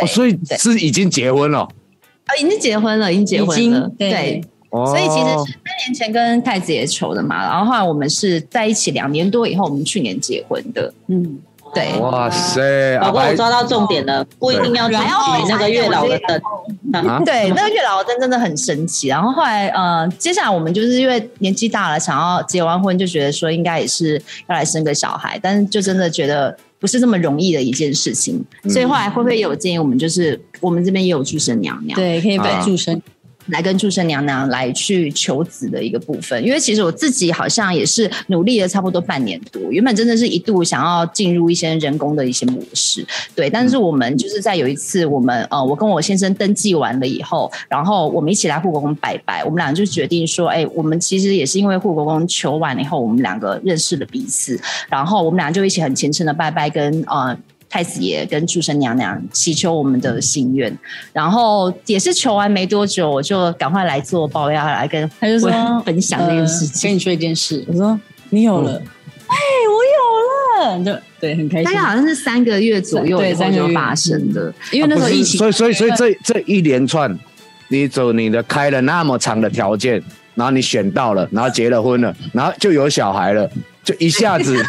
[0.02, 1.60] 哦，所以是已经结婚了。
[1.60, 4.42] 啊，已经结婚了，已经结婚已了，对。
[4.74, 10.92] 所以其实是三年前跟太子爷求的嘛，然后后来我们是在一起两年多以后，我们去年结婚的。
[11.06, 11.38] 嗯，
[11.72, 15.02] 对，哇塞，老公，我抓到重点了，不一定要去举
[15.48, 17.06] 那个月老的灯。
[17.06, 19.06] 啊，对，那个月老灯真的很神奇。
[19.06, 28.44] 然后后来，呃，接下来我们就是因为年纪大了，想要结完婚，就觉得说应该也是要来生个小孩，但是就真的觉得不是这么容易的一件事情。
[28.68, 33.00] 所以后来会不会有建议我们，就是我们这边也有助生娘娘，对，可以被啊祝生。
[33.46, 57.36] 来跟祝生娘娘来去求子的一个部分，因为其实我自己好像也是努力了差不多半年多，原本真的是一度想要进入一些人工的一些模式，对，但是我们就是在有一次我们呃，我跟我先生登记完了以后，然后我们一起来护国公拜拜，我们俩就决定说，哎，我们其实也是因为护国公求完了以后，我们两个认识了彼此，然后我们俩就一起很虔诚的拜拜跟呃。
[57.74, 60.72] 太子爷跟祝生娘娘祈求我们的心愿，
[61.12, 65.50] 然后也是求完没多久，我就赶快来做报要来跟他就说
[65.84, 66.94] 分享那件事呃跟。
[66.94, 67.98] 你说一件事，我说
[68.30, 68.80] 你有了，
[69.26, 71.64] 哎，我有了，就对，很开心。
[71.64, 71.80] 大概。
[71.80, 73.66] 好像是三个月左右对以后三个月。
[73.66, 77.18] 就发生的，因为那时候疫情，所以所以所以这这一连串，
[77.66, 80.00] 你走你的开了那么长的条件，
[80.36, 83.50] 然后你选到了，然后结了婚了，然后就有小孩了，
[83.82, 84.64] 就一下子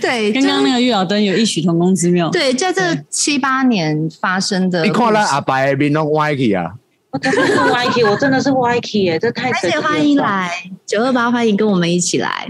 [0.00, 2.28] 对，刚刚那个月老灯有异曲同工之妙。
[2.30, 6.72] 对，在这七八年发生的，你看了阿白的面拢歪去啊！
[7.10, 9.82] 我真的是 YK，我真的是 YK 耶，这太而且神奇了。
[9.82, 10.50] 欢迎来
[10.86, 12.48] 九二八，欢迎跟我们一起来。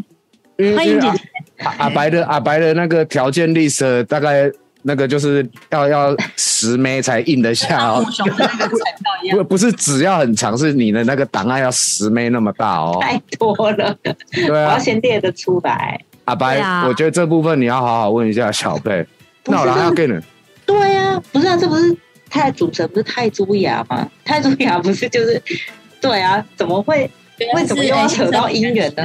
[0.76, 4.48] 欢迎姐姐，阿阿白的阿白的那个条件 list 大概
[4.82, 9.38] 那个就是要要十枚才印得下哦，熊的那个彩票一样。
[9.38, 12.98] 不不是只要很长，是你的那个档案要十枚那么大哦。
[13.00, 13.96] 太多了，
[14.30, 16.00] 对我要啊，先列得出来。
[16.24, 19.06] 阿白啊，我觉得这部分你要好好问一下小贝。
[19.46, 20.14] 那我还要给你，
[20.64, 21.96] 对呀、不是啊，这不是
[22.30, 24.08] 太主神不是太朱雅吗？
[24.24, 25.42] 太朱雅不是就是
[26.00, 26.44] 对啊？
[26.56, 27.10] 怎么会？
[27.54, 29.04] 为什么又要扯到姻缘呢？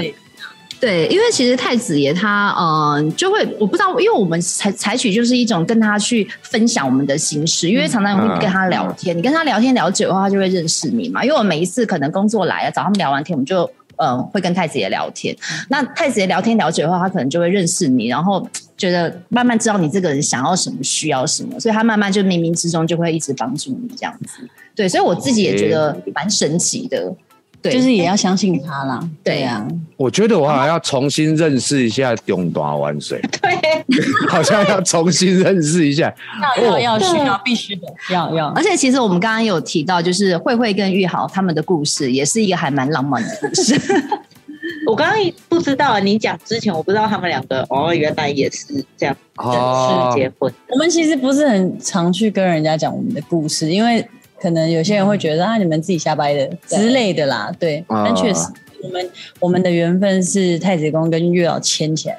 [0.80, 11.24] 对，因为其实太子爷他嗯、呃就会我不知道，因为我们采采取就是一种跟他去分享我们的心事，因为常常会跟他聊天，你跟他聊天聊久的话，他就会认识你嘛。
[11.26, 13.68] 因为我每一次可能工作来了，找他们聊完天，我们就
[13.98, 15.36] 嗯、呃会跟太子爷聊天。
[15.70, 24.48] 那太子爷聊天了解的话，他可能就会认识你，然后觉得慢慢知道你这个人想要什么，需要什么，所以他慢慢就冥冥之中就会一直帮助你这样子。
[24.76, 27.14] 对，所以我自己也觉得蛮神奇的。
[27.62, 29.00] 对，就是也要相信他啦。
[29.24, 29.42] 对。
[29.42, 33.86] 呀啊，我觉得我好像要重新认识一下中大湾水， 对，
[34.30, 36.14] 好像要重新认识一下。
[36.62, 38.48] 要要要需要必须的，要要。
[38.50, 43.80] 而且其实我们刚刚有提到，就是慧慧跟玉豪他们的故事，也是一个还蛮浪漫的故事。
[44.86, 45.18] 我刚刚
[45.50, 48.66] 不知道，你讲之前我不知道他们两个哦，原来也是
[48.98, 50.12] 这样正哦。
[50.14, 50.52] 式结婚。
[50.70, 54.06] 我们其实不是很常去跟人家讲我们的故事，因为
[54.40, 57.52] 可能有些人会觉得啊，你们自己瞎掰的之类的啦。
[57.60, 58.42] 对，啊但确实
[58.84, 59.10] 我们
[59.40, 62.16] 我们的缘分是太子宫跟月老牵起来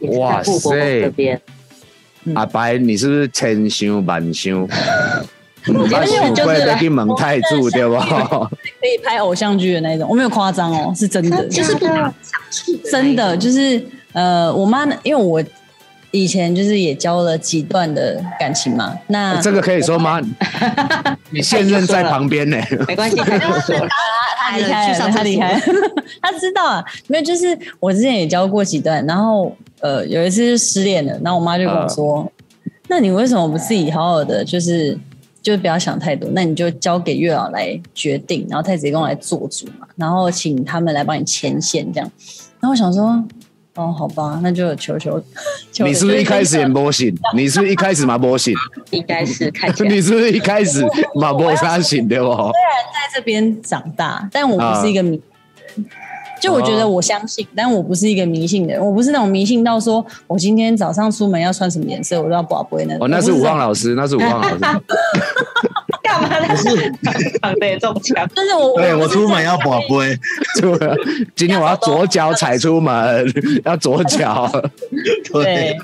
[0.00, 0.18] 的。
[0.18, 1.40] 哇塞这边，
[2.34, 4.68] 阿白，你是不是千修万想？
[5.66, 7.94] 我把想过要去问太子对不？
[7.96, 11.86] 可以拍偶像剧的那种，我没有夸张哦，是真的，就是不
[12.90, 13.82] 真的就是
[14.12, 15.42] 呃，我妈因为我
[16.14, 20.20] 以前就是也交了几段的感情嘛，那这个可以说吗？
[21.30, 22.56] 你现任在旁边呢。
[22.86, 23.88] 没关系， 太多说了。
[24.38, 25.60] 他离开了，去上厕所他厉害，
[26.22, 32.30] 他知道啊，没有，就是我之前也交过几段，然后呃有一次就失恋了，然后我妈就跟我说，
[32.88, 34.96] 那你为什么不自己好好的就是
[35.42, 42.08] 就不要想太多，那你就交给月老来决定，然后太子爷公来做主嘛，然后请他们来帮你牵线这样。
[42.60, 43.24] 然后我想说，
[43.76, 45.20] 哦，好吧，那就求求。
[45.72, 47.12] 求你是不是一开始也波醒？
[47.34, 48.54] 你是不是一开始嘛波醒？
[48.90, 50.84] 应该是看起来 你是不是一开始
[51.16, 52.26] 嘛摸啥醒对不？
[52.26, 52.52] 虽然
[52.92, 55.20] 在这边长大，但我不是一个迷。
[56.40, 63.04] 就我觉得我相信，但我不是一个迷信的人，我不是那种迷信到说我今天早上出门要穿什么颜色，我都要不不会那种。
[63.04, 64.58] 哦，那是武旺老师，那是武旺老师。
[66.20, 66.46] 干嘛？
[66.48, 68.28] 那是长得也中枪。
[68.34, 70.18] 但是我对我出门要保杯，
[70.60, 70.96] 出门
[71.34, 73.26] 今天我要左脚踩出门，
[73.64, 74.50] 要左脚。
[75.32, 75.76] 对。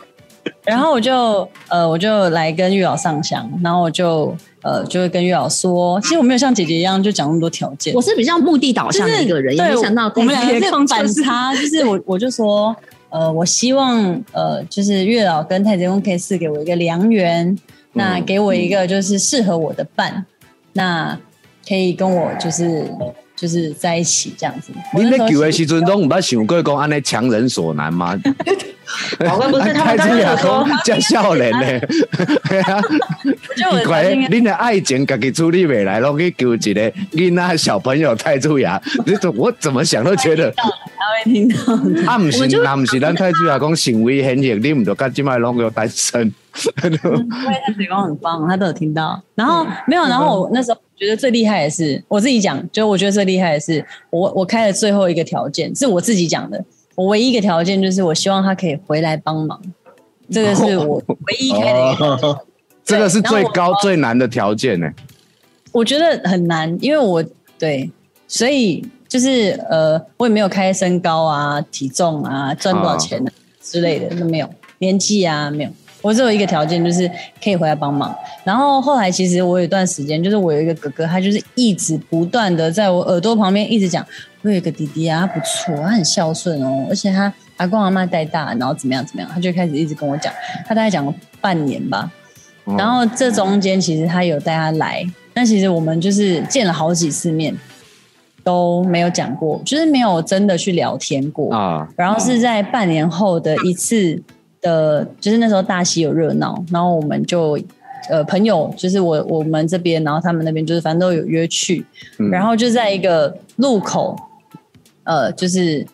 [0.64, 12.74] 然后我就呃，我就来跟月老上香，然后我就呃，就会跟月老说，其实我没有像姐姐一样就讲那么多条件，我是比较目的导向的一个人，也没想到我们两个这是反差，就是我 我就说，
[13.11, 13.99] 呃，我希望
[14.33, 17.57] 呃，就是月老跟太子公可以赐给我一个良缘，
[17.93, 20.24] 那给我一个就是适合我的伴，
[20.74, 21.18] 那
[21.68, 22.88] 可以跟我就是
[23.36, 24.72] 就是在一起这样子。
[24.95, 28.16] 你那九的时阵都唔捌想过讲安尼强人所难吗？
[29.20, 31.80] 宝贵不是他们刚刚有说 叫笑脸呢，
[33.57, 40.64] 就怪恁的爱情自己处理未来，拢去救一个囡仔小朋友太子牙，你怎我怎么想都觉得他
[41.24, 41.57] 会听到，
[42.11, 46.32] 啊，唔是，那唔是咱太子牙讲行为很严，你唔就甲即摆拢有单身。
[46.84, 46.98] 因为
[47.64, 49.20] 太子宫很棒，他都有听到。
[49.34, 56.62] 然后没有，然后我那时候觉得最厉害的是我自己讲，就我觉得最厉害的是我我开的最后一个条件是我自己讲的。
[56.96, 59.59] 我唯一一个条件就是，我希望他可以回来帮忙，
[60.30, 62.38] 这个是我唯一开的一个，
[62.84, 64.86] 这个是最高最难的条件呢。
[65.72, 67.24] 我觉得很难，因为我
[67.59, 67.90] 对，
[68.28, 73.32] 所以就是呃，我也没有开身高啊、体重啊、赚多少钱啊
[73.62, 75.70] 之类的都没有，年纪啊没有。
[76.03, 77.11] 我只有一个条件，就是
[77.42, 78.14] 可以回来帮忙。
[78.44, 84.05] 然后后来其实我有一段时间，就是我有一个哥哥，他就是一直不断的在我耳朵旁边一直讲。
[84.42, 90.32] 我有一个弟弟啊，他不错，他很孝顺哦，而且他阿公阿妈带大，然后怎么样怎么样，他就开始一直跟我讲，
[90.66, 92.11] 他大概讲了半年吧。
[92.78, 97.55] 然后这中间其实他有带他来，但其实我们就是见了好几次面，
[98.42, 101.86] 都没有讲过，就是没有真的去聊天过啊。
[101.94, 104.22] 然后是在半年后的一次
[104.61, 107.58] 的，就是那时候大溪有热闹，然后我们就。
[108.08, 111.84] 呃，朋友就是我我们这边，然后他们那边就是反正都有约去，
[112.32, 114.16] 然后就在一个路口，
[115.04, 115.86] 呃，就是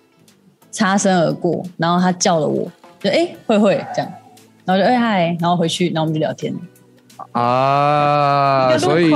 [0.71, 4.11] 擦身而过，然后他叫了我，就哎慧慧这样，
[4.65, 6.55] 然后就哎嗨，然后回去，然后我们就聊天
[7.33, 9.13] 啊，所以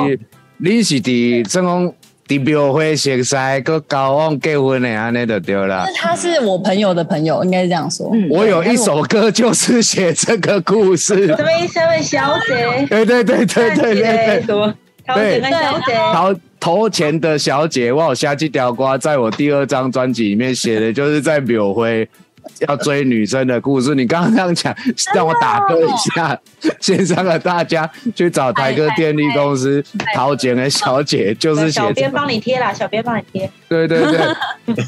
[0.58, 1.94] 你是的正宫。
[2.30, 5.84] 地庙会熟悉，个交往结婚的安尼就对了。
[5.96, 8.08] 他是我朋友的朋友，应该是这样说。
[8.30, 11.26] 我有一首歌就是写这个故事。
[11.26, 11.80] 什么意思？
[12.00, 12.86] 小姐？
[12.88, 14.74] 对对对对对对对。
[15.04, 15.92] 投钱的小姐。
[16.14, 22.08] 投投钱的小姐，我有下这条瓜，在我第二张专辑里面写的，就是在庙会。
[22.68, 24.74] 要追女生的故事，你刚刚这样讲，
[25.14, 26.38] 让我打歌一下，
[26.80, 29.82] 线上的大家去找台哥电力公司
[30.14, 33.50] 陶姐的小姐，就是小编帮你贴啦，小编帮你贴。
[33.68, 34.20] 对对对，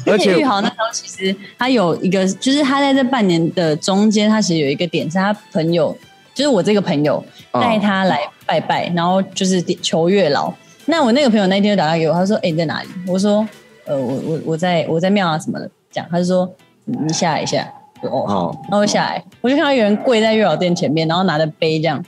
[0.05, 5.97] 而且玉豪那时候其实他有一个，就是他在这半年的中间，他其实有一个点是他朋友，
[6.33, 10.53] 就是我这个朋友带他来拜拜，然后就是求月老。
[10.85, 13.47] 那我那个朋友那天就打电话给我，他说：“哎，你在哪里？”我说
[13.85, 16.53] ：“呃，我我我在我在庙啊什么的。”讲，他就说。
[16.85, 17.67] 你下来一下，
[18.01, 22.03] 哦好，然后下来，我就看到有人跪在月老殿前面，然后拿着杯这样，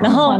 [0.00, 0.38] 然后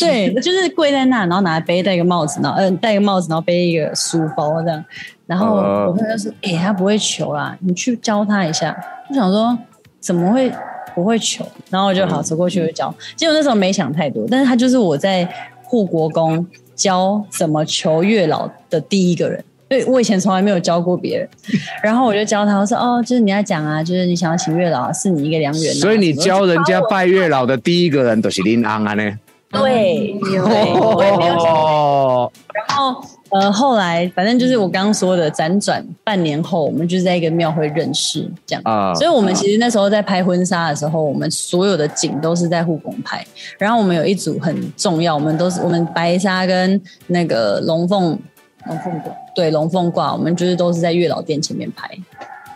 [0.00, 4.84] 对，就是跪在那，然后拿着杯，戴一个帽子，然后嗯，戴一个帽子，然后背一个书包这样，
[5.26, 8.76] 然后我朋友说，哎，他不会求啦，你去教他一下。
[9.08, 9.56] 我想说，
[10.00, 10.52] 怎么会
[10.94, 11.46] 不会求？
[11.70, 15.26] 然后我就好走过去就教，结果那时候没想太多，但是他就是我在
[15.62, 19.44] 护国公教怎么求月老的第一个人。
[19.68, 21.28] 对，我以前从来没有教过别人，
[21.84, 25.74] 然后我就教他，我说哦，就是你要讲啊，就是你想要请月老，是你一个良缘。
[25.74, 29.18] 所以你教人家拜月老的第一个人都是林安安呢？
[29.50, 32.32] 对，我也没有想。
[32.52, 38.94] 然后呃，后来反正就是我刚刚说的，辗转半年后，我们就是在一个庙会认识，这样啊。
[38.94, 43.22] 所以我们其实那时候在拍婚纱的时候，我们所有的景都是在护工拍。
[43.58, 48.18] 然后我们有一组很重要，我们都是我们白纱跟那个龙凤。
[48.66, 51.88] 龙凤卦对龙凤卦，我们就是都是在月老殿前面拍，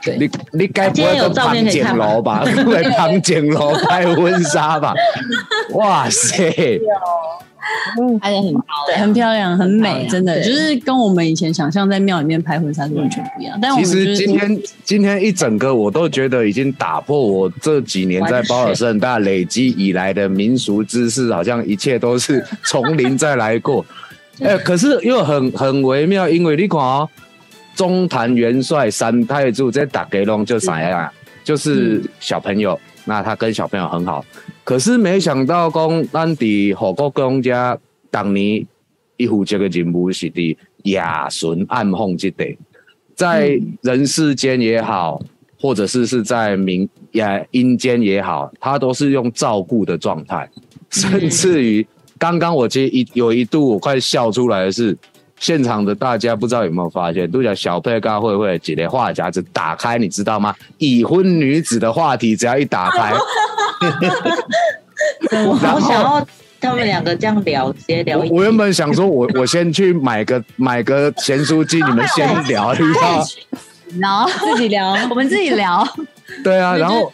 [0.02, 2.42] 对你你该不会跟庞照片可以看景楼吧？
[2.44, 4.94] 对，庞景楼拍婚纱吧？
[5.74, 6.80] 哇塞！
[8.20, 13.56] 拍的很高，对，很漂亮，很美，亮真的就是跟我们以前想象在庙里面拍婚纱是完全不一样。
[13.62, 23.86] 但我其实今天今天一整个，我都觉得已经打破我这几年在包尔圣大累积以来的民俗知识，好像一切都是从零再来过。
[24.40, 27.08] 哎、可是又很很微妙，因为你看哦，
[27.74, 31.10] 中坛元帅三太子在打给龙就啥样，
[31.44, 34.24] 就是小朋友，那他跟小朋友很好。
[34.64, 37.76] 可是没想到讲，咱伫火锅公家
[38.10, 38.64] 当年
[39.16, 42.56] 一负责的任务是伫亚顺暗凤这地。
[43.14, 45.20] 在人世间也好，
[45.60, 50.48] 或者是是在民呀阴间也好，他都是用照顾的状态，
[50.90, 51.86] 甚至于
[52.22, 54.96] 刚刚我其实一有一度我快笑出来的是，
[55.40, 60.54] 现场的大家不知道有没有发现，都讲小佩跟慧慧姐的话匣子打开，你知道吗？
[60.78, 63.12] 已婚女子的话题只要一打开，
[65.48, 66.24] 我好想要
[66.60, 68.30] 他们两个这样聊，直接聊一。
[68.30, 73.24] 我我原本想说我我先去买个买个咸酥鸡，你们先聊，你知道吗？
[73.98, 75.84] 然 后自己聊，我们自己聊，
[76.44, 77.12] 对啊，然后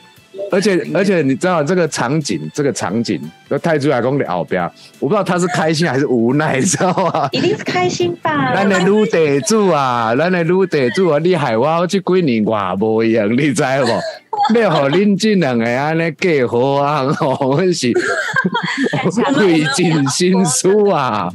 [0.50, 4.62] 而且而且你知道这个场景，这个场景，那泰铢老公的后边，
[4.98, 7.28] 我不知道他是开心还是无奈，你知道吗？
[7.32, 8.54] 一定是开心吧？
[8.54, 14.58] 咱的女地主啊，咱的女地主啊，你害我这几年我无一样，你知无？
[14.58, 17.04] 要互恁这两个安尼嫁好啊，
[17.40, 17.92] 我们是
[19.36, 21.30] 费尽心思啊。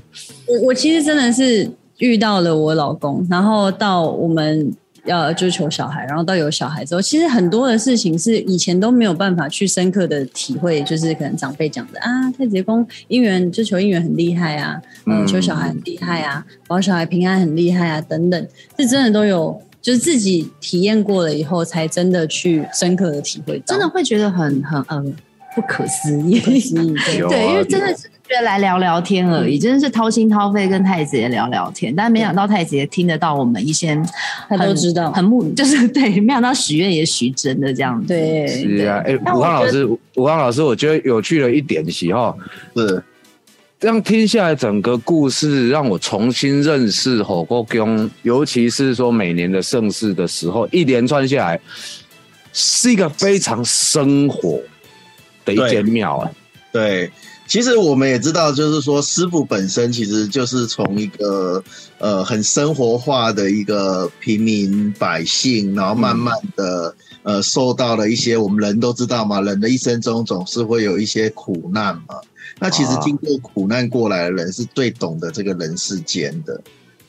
[0.47, 4.74] 我我其实真的是遇到了我老公，然后到我们
[5.06, 18.47] 要就求小孩，然后到有小孩之后，其实很多的事情是以前都没有办法去深刻的体会，就是可能长辈讲的啊，太极宫姻缘就求姻缘很厉害啊，嗯，嗯求小孩很厉害啊，保小孩平安很厉害啊，等等，
[18.78, 19.62] 是真的都有。
[19.84, 25.04] 就是自己体验过了以后，才真的去深刻的体会到，真的会觉得很很呃
[25.54, 26.39] 不可思议。
[26.39, 26.95] 不可思议。
[27.06, 33.96] 对啊 对，因为真的是觉得来聊聊天而已，真的是掏心掏肺跟太子爷聊聊天，但没想到太子爷听得到我们一些
[34.50, 38.08] 他都知道很木就是对，没想到许愿也许真的这样子。
[38.08, 42.36] 对，是啊，哎、武康老师，武康老师，我觉得有趣的一点是哈，
[42.76, 43.04] 是
[43.80, 51.60] 这样听下来，整个故事让我重新认识火锅宫，尤其是说每年的盛世的时候，一连串下来，
[52.52, 54.60] 是一个非常生活
[55.46, 56.32] 的一间庙啊。
[56.72, 57.12] 对，
[57.54, 61.64] 其实我们也知道，就是说师傅本身其实就是从一个
[61.99, 72.16] 呃很生活化的一个平民百姓，然后慢慢的、呃受到了一些我们人都知道嘛，人的一生中总是会有一些苦难嘛。
[72.58, 76.60] 那其实啊经过苦难过来的人是最懂得这个人世间的，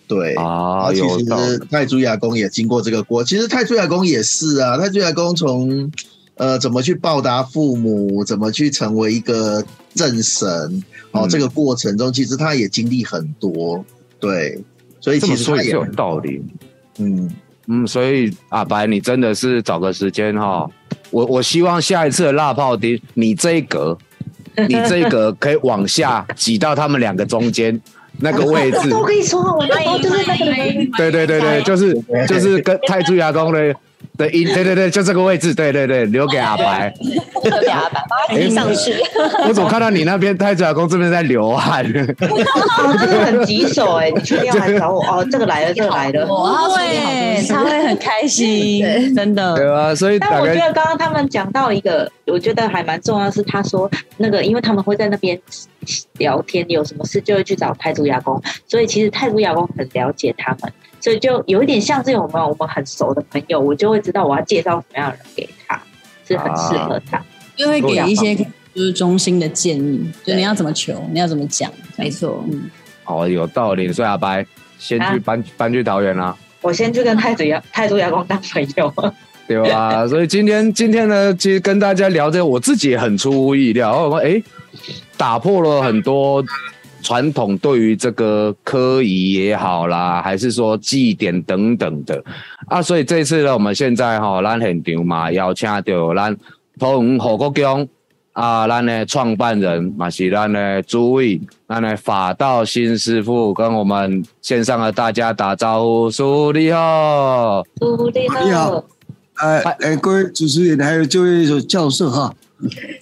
[0.07, 0.35] 对。
[0.35, 5.91] 啊，其实太祖亚公也经过这个过，其实泰祖亚公也是啊，泰祖亚公从
[6.37, 9.65] 呃怎么去报答父母，怎么去成为一个
[9.95, 10.49] 正神
[11.13, 11.29] 哦，嗯。
[11.29, 13.85] 这个过程中其实他也经历很多，
[14.19, 14.59] 对，
[15.01, 16.43] 所以这其实他也么说也是有道理。
[16.99, 17.31] 嗯，
[17.67, 20.69] 嗯，所以阿白，你真的是找个时间哈，
[21.11, 23.97] 我我希望下一次的辣炮丁，你这一格，
[24.69, 27.81] 你这一格可以往下挤到他们两个中间
[28.19, 28.91] 那个位置。
[28.95, 30.45] 我跟你说，我那时候就是那个，
[30.97, 31.95] 对对对对，就是
[32.29, 33.75] 就是跟泰铢牙公的
[34.17, 36.93] 的音，对对对，就这个位置，对对对，留给阿白。
[37.45, 38.95] 留给阿白，把他提上去。
[39.47, 41.85] 我怎么看到你那边太祖牙公这边在流汗？
[41.85, 44.11] 哦，真的很棘手哎！
[44.11, 45.01] 你确定要来找我？
[45.05, 46.27] 哦， 这个来了，这个来了。
[46.27, 46.69] 哇，
[47.49, 48.83] 他会很开心，
[49.15, 49.55] 真的。
[49.57, 55.39] 对啊，所以但我觉得刚刚他们讲到一个，我觉得还蛮重要，是他说那个，因为他们会在那边
[56.19, 60.73] 聊天，有什么事就会去找太祖牙公，所以其实太祖牙公很了解他们，
[61.05, 65.79] 所以就有一点像这种我们我们很熟的朋友，我就会知道我要介绍什么样的人给他，
[66.27, 67.23] 是很适合他。
[67.55, 68.47] 就会给一些就
[68.83, 72.71] 是中心的建议，就你要怎么求，你要怎么讲，没错，嗯，
[73.05, 74.47] 哦有道理，所以阿白
[74.79, 76.35] 先去啊搬搬去桃园啦。
[76.63, 78.91] 我先去跟太祖牙太 祖牙公当朋友，
[79.47, 80.09] 对吧？
[80.09, 84.09] 所以今天今天呢，其实跟大家聊这个，我自己也很出乎意料。
[84.09, 84.43] 我说，哎，
[85.19, 86.43] 打破了很多
[87.05, 92.25] 传统对于这个科仪也好啦，还是说祭典等等的。
[92.67, 92.81] 啊。
[92.83, 96.35] 所以这次呢，我们现在哈、咱现场嘛，邀请到咱
[96.79, 97.87] 桃园火国宫
[98.33, 107.63] 啊，咱的创办人嘛是咱的诸位，咱的法道新师傅跟我们线上的大家打招呼，师傅你好。
[107.77, 108.85] 祝你你好
[109.35, 112.35] 哎哎，各位主持人还有这位教授哈，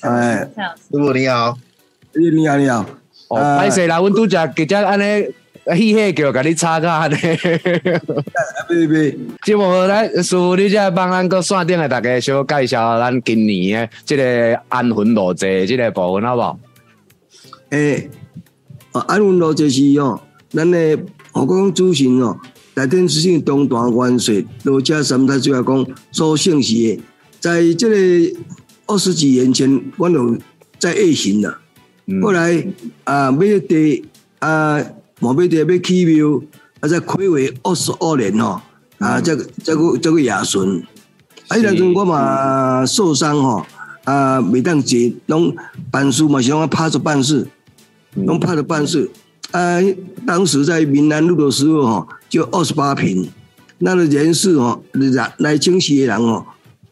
[0.00, 0.48] 哎，
[0.90, 0.98] 师。
[0.98, 1.56] 傅你好，
[2.14, 2.86] 你好你好，
[3.32, 5.26] 哦，呃歹势啦，阮拄则直接安尼
[5.74, 7.16] 喜喜叫甲你插卡呢。
[8.68, 16.58] 别别，即无来，师傅，你再帮咱个线顶的大家小介绍咱今年的即个安魂路祭即个部分好不好？
[17.70, 18.10] 诶，
[18.92, 20.20] 啊，安魂路就是哦，
[20.50, 20.98] 咱的
[21.32, 22.36] 何讲主神哦，
[22.74, 27.00] 大天之星东大元帅罗家三太主要讲所姓氏的，
[27.40, 27.96] 在即个
[28.86, 30.36] 二十几年前，我有
[30.78, 31.40] 在夜行
[32.20, 32.22] 了。
[32.22, 32.66] 后来
[33.04, 34.04] 啊，买地
[34.38, 34.82] 啊，
[35.20, 36.40] 毛买地要起庙，
[36.80, 38.60] 啊，再开为二十二年哦，
[38.98, 40.82] 啊，这个这个这个亚顺，
[41.48, 43.64] 啊，迄阵我嘛受伤吼，
[44.04, 45.54] 啊，每当坐，拢
[45.90, 47.46] 办事嘛是拢趴着办事，
[48.14, 49.10] 拢趴着办事。
[49.52, 49.78] 啊，
[50.26, 53.28] 当时在闽南路的时候吼，就二十八平，
[53.78, 56.44] 那个人事吼来来清洗的人哦，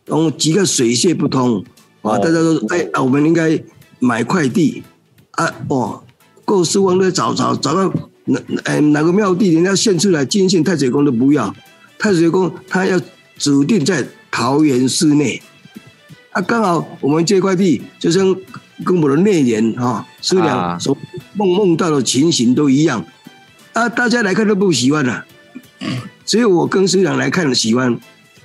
[0.06, 1.64] 拢几个水泄不通，
[2.02, 3.58] 啊，大家都哎，我们应该
[3.98, 4.82] 买块地。
[5.40, 6.02] 啊哦，
[6.44, 7.90] 够师傅在找找找到
[8.26, 11.54] 哪哎哪个庙地，人家献出来金献太水宫都不要，
[11.98, 13.00] 太水宫他要
[13.38, 15.40] 指定在桃园市内。
[16.32, 18.36] 啊，刚好我们这块地就像
[18.84, 20.94] 跟我的内人哈师娘所
[21.32, 23.02] 梦梦到的情形都一样。
[23.72, 25.24] 啊，大家来看都不喜欢了，
[26.26, 27.98] 只有我跟师娘来看喜欢。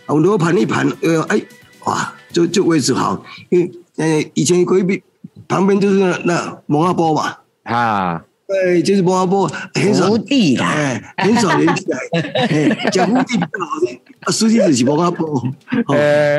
[0.05, 1.41] 我罗盘一盘，呃，哎，
[1.83, 5.03] 哇，就就位置好，因为呃以前规避。
[5.47, 10.07] 旁边就是那那蒙阿波嘛，啊，对，就是蒙阿波，很少。
[10.07, 15.43] 福地啦，哎，很少人起来， 讲福地比较好听，啊，实际就是蒙阿波，
[15.89, 16.37] 诶，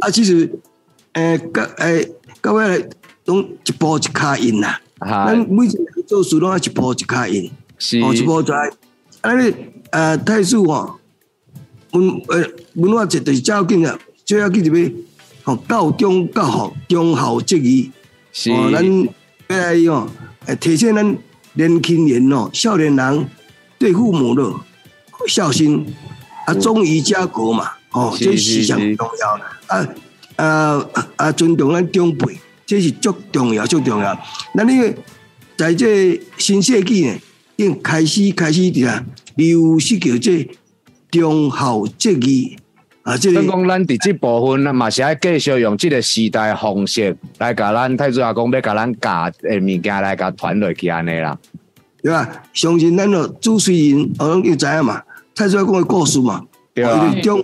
[0.00, 0.50] 啊，其实，
[1.14, 2.08] 诶，各诶，
[2.40, 2.88] 各位
[3.26, 8.54] 拢一步一卡印呐，咱每一个人做事拢要一步一卡印，是，一步在，
[9.20, 9.54] 啊，你
[9.90, 10.94] 呃，太师哦，
[11.92, 14.88] 文诶文化节就是照紧啊，最要记住要，
[15.44, 17.90] 哦，教中教学，中孝节义。
[18.50, 19.04] 哦，咱
[19.48, 20.08] 要来哦，
[20.60, 21.18] 体现咱
[21.54, 23.28] 年轻人哦，少年人
[23.78, 24.52] 对父母的
[25.26, 25.86] 孝心
[26.46, 29.76] 啊，忠于家国嘛，哦，这是上重要。
[29.76, 29.88] 啊
[30.36, 34.18] 啊啊，尊重咱长辈，这是足重要、足重要。
[34.54, 34.94] 那你
[35.56, 37.14] 在这新世纪呢，
[37.56, 39.04] 已开始开始的啊，
[39.36, 40.48] 又是叫这
[41.10, 42.56] 忠孝节义。
[43.02, 51.36] 啊，即个讲咱伫即部分嘛是爱继续用即个时代方式来甲咱太子阿公要甲咱教诶物件来甲传落去安尼啦，
[52.02, 52.28] 对吧？
[52.52, 55.02] 相信咱个主持人，我拢又知影嘛，
[55.34, 56.44] 太子阿公诶故事嘛，
[56.74, 57.42] 对啊，中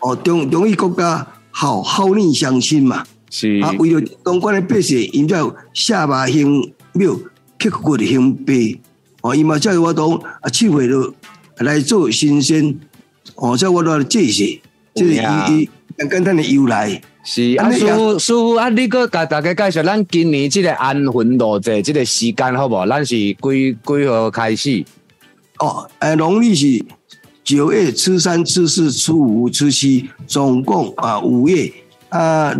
[0.00, 3.58] 哦中中意国家好好念相亲嘛，是。
[3.62, 5.42] 啊，为了当官诶百姓，因在
[5.72, 7.18] 下巴兴庙，
[7.58, 8.78] 刻骨兴碑，
[9.22, 11.14] 哦，伊嘛叫我当啊，七岁了
[11.60, 12.78] 来做新鲜，
[13.36, 14.60] 哦，叫我来这些。
[14.98, 17.00] 就是伊伊简单的由来。
[17.24, 22.86] 是啊，师傅师傅啊，你个甲大家介绍咱今年即个安魂落祭即个时间好无？
[22.86, 24.82] 咱是几几号开始？
[25.58, 26.82] 哦，诶，农历是
[27.44, 31.70] 九月初三、初四、初五、初七，总共啊五月
[32.08, 32.56] 啊。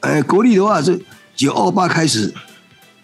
[0.00, 0.98] 呃，国历的话是
[1.36, 2.32] 九二八开始，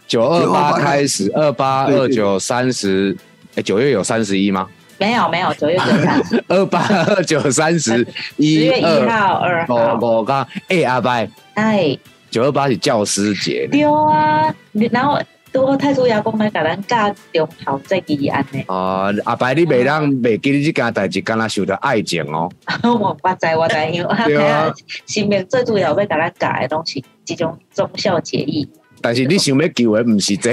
[0.09, 3.15] 九二八开始，二八二九三十，
[3.57, 4.67] 诶，九月有三十一吗？
[4.99, 5.85] 没有没有，九月九
[6.25, 9.75] 十， 二八二九三十一， 十月一号、二号。
[10.01, 11.11] 我我刚哎阿伯，
[11.55, 11.99] 哎，
[12.31, 13.69] 九二八是教师节。
[13.71, 14.55] 对啊，
[14.91, 15.21] 然后
[15.53, 18.65] 多太祖爷公来甲咱教中考这几安尼。
[18.69, 22.51] 哦，阿伯你袂当袂记你这件代志，敢若受到爱情哦。
[22.83, 24.75] 我我知我知，因为睇下
[25.05, 28.69] 前面最主要要甲咱教的东西，这种忠孝节义。
[29.03, 30.53] 但是你想要救的不是这。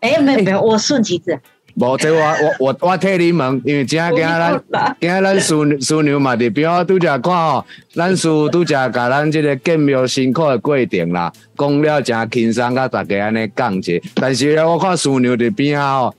[0.00, 1.40] 哎，没有没有，我顺其自然。
[1.74, 13.92] 无，即我我我我替你问，因为今仔今仔咱今仔咱孙孙牛嘛，伫边拄则看吼，咱师拄则甲咱即个建庙辛苦的过程啦，讲了诚轻松，甲大家安尼讲者。
[14.14, 16.14] 但是咧，我看孙牛伫边啊吼，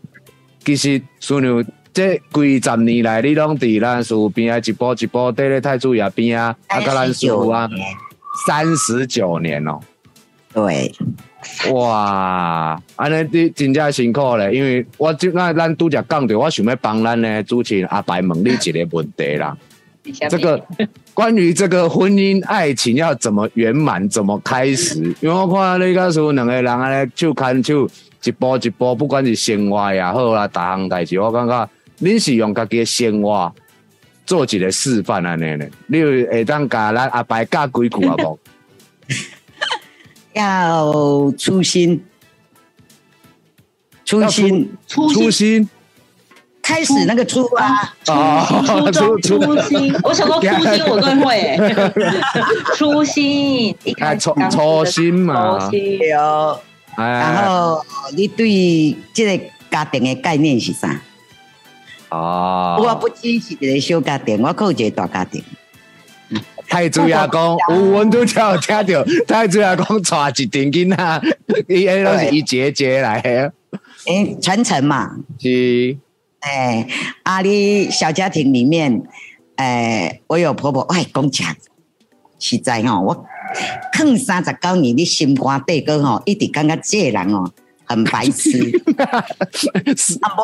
[0.65, 7.69] 其实孙牛这几十年来，你拢伫咱师边啊一步一步伫咧太子爷边啊，啊，甲咱师啊，
[8.45, 9.79] 三十九年哦，
[10.53, 10.93] 对。
[11.73, 19.57] 哇，安尼你真正辛苦咧，因为我即那咱拄则讲着，我想要帮咱的主持人阿白问你一个问题啦。
[20.29, 20.63] 这个
[21.15, 25.01] 关于这个婚姻爱情要怎么圆满，怎么开始？
[25.19, 27.89] 因为我看你告诉两个人安尼手牵手，
[28.23, 31.69] 一步一步，不管是生活也好啦，大项代志，我感觉
[32.01, 33.51] 恁是用家己的生活
[34.27, 35.71] 做一个示范安尼咧。
[35.87, 38.15] 你会当教咱阿白教几句啊？
[38.17, 38.39] 无？
[40.35, 42.03] 要初心，
[44.03, 45.69] 初心，初心，
[46.61, 51.57] 开始那个初啊，初中初心，我想到初心我更会，
[52.75, 56.59] 初心，一开初初心嘛，有，
[56.97, 57.81] 然后
[58.13, 61.01] 你对这个家庭的概念是啥？
[62.09, 65.41] 哦，我不只是一个小家庭，我还有一个大家庭。
[66.67, 71.21] 太子爷公， 有阮拄才有听到 太子爷公带一顶囡仔，
[71.67, 73.53] 伊迄拢是一节节来的，
[74.07, 75.97] 诶，传承嘛，是
[76.41, 76.87] 哎，
[77.23, 79.01] 啊，你小家庭里面，
[79.55, 81.55] 哎，我有婆婆，哎，讲讲
[82.39, 83.25] 实在吼，我
[83.93, 87.49] 坑三十九年，你心肝底哥吼，一直感觉这个人哦
[87.85, 88.71] 很白痴。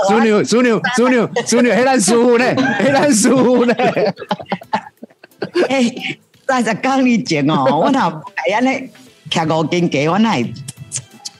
[0.07, 1.15] 淑女淑女淑女
[1.45, 2.45] 淑女，迄咱师傅呢？
[2.80, 3.74] 黑咱师傅呢？
[5.70, 6.18] 哎，
[6.48, 8.89] 三十九年前哦，我若哎安尼
[9.30, 10.54] 徛五斤鸡，我那会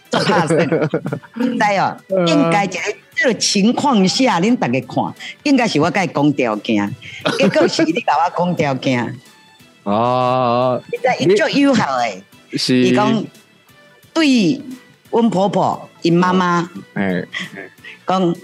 [0.10, 0.58] 做拍算？
[0.68, 1.98] 知哦，
[2.28, 2.80] 应该一个
[3.16, 6.96] 这个情况下，恁大家看，应该是我甲伊讲条件，
[7.38, 9.20] 结果是你甲我讲条件，
[9.84, 12.24] 哦，你知伊足有效诶。
[12.54, 13.24] 是伊讲
[14.14, 14.62] 对
[15.10, 17.24] 阮婆婆、因妈妈哎，
[18.06, 18.36] 讲，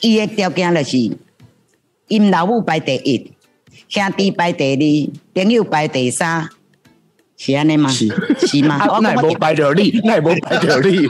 [0.00, 1.16] 伊诶条件就是
[2.08, 3.32] 因老母排第一，
[3.90, 6.48] 兄弟排第二，朋友排第三，
[7.36, 7.90] 是安尼吗？
[7.90, 8.06] 是。
[8.46, 8.80] 是吗？
[8.88, 11.08] 我乃无排着你，那无排着你，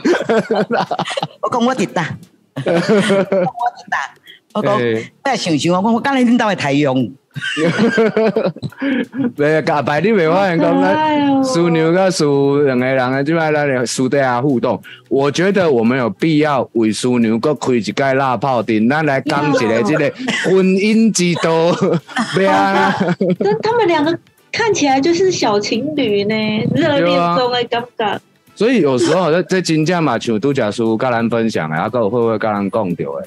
[1.43, 2.17] 我讲我伫搭，
[2.57, 4.15] 我伫搭，
[4.55, 5.13] 我讲嘿。
[5.23, 6.95] 再想想，我讲我刚才恁兜的太阳，
[9.37, 20.13] 对，甲摆你袂发现讲咱淑女甲淑两个人的即摆咱的私底下互动，我觉得我们有必要为淑女搁开一届辣炮店，咱来讲一个即 个
[20.45, 21.73] 婚姻之道，
[22.35, 22.93] 对啊，
[23.39, 24.19] 但他们两个
[24.51, 26.35] 看起来就是小情侣呢，
[26.75, 28.21] 热恋中的感觉。
[28.57, 33.27] 所以有时候在在真正嘛，像拄则叔甲咱分享的，啊，还有会不会甲咱讲到的？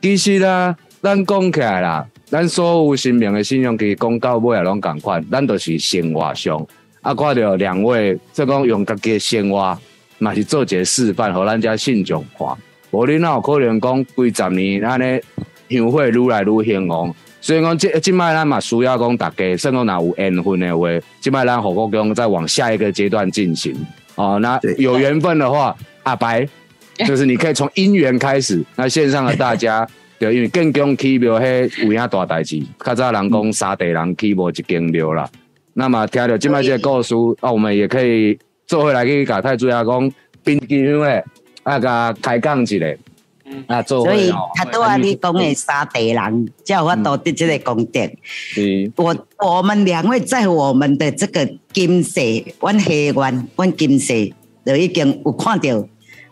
[0.00, 6.66] 其实啦，咱讲起来啦，咱所有生命的信用，其实讲到尾也拢共款，咱都是生活上。
[7.00, 9.78] 啊，看到两位，即讲用家己的生活，
[10.18, 12.48] 嘛是做一个示范，互咱遮信众看。
[12.90, 15.20] 无你哪有可能讲几十年安尼
[15.68, 17.14] 香火愈来愈兴旺？
[17.40, 20.88] 所以讲，即即摆咱嘛需要讲大家，算讲若有缘分的话，
[21.20, 23.72] 即摆咱火国公再往下一个阶段进行。
[24.16, 26.44] 哦，那有缘分的话，阿白，
[27.06, 28.64] 就是你可以从姻缘开始。
[28.74, 29.86] 那线上的大家，
[30.18, 35.28] 对，因为更讲起庙迄有影大代志，较早人讲三地人起无一间庙啦。
[35.74, 40.12] 那么听着今摆这个故事，啊，我们也可以做回来去甲太主要讲，
[40.42, 41.22] 冰机香诶，
[41.64, 42.76] 啊，甲开讲一下，
[43.66, 48.00] 啊，做所以他都啊，你讲的沙地人，叫我多得这个功德。
[48.56, 52.22] 嗯我我们两位在我们的这个金色，
[52.60, 54.14] 阮黑湾，阮金色
[54.64, 55.86] 都已经有看到，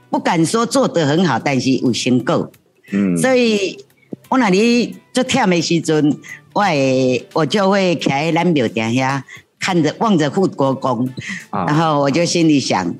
[0.09, 2.51] 不敢说做得很好，但是有成果。
[2.93, 3.85] 嗯，所以
[4.29, 6.19] 我那里做忝的时阵，
[6.53, 9.23] 我会我就会徛在南庙顶遐，
[9.59, 11.09] 看着望着护国公，
[11.51, 12.95] 啊然后我就心里想。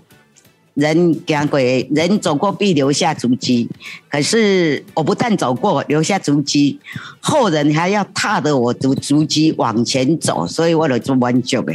[0.75, 3.69] 人讲鬼，人走过必留下足迹。
[4.09, 6.79] 可是我不但走过，留下足迹，
[7.21, 11.73] 后人还要踏着我足足迹往前走，所以我就做满足的。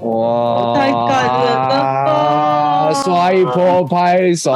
[0.00, 4.52] 哇，太感人了吧摔破拍手。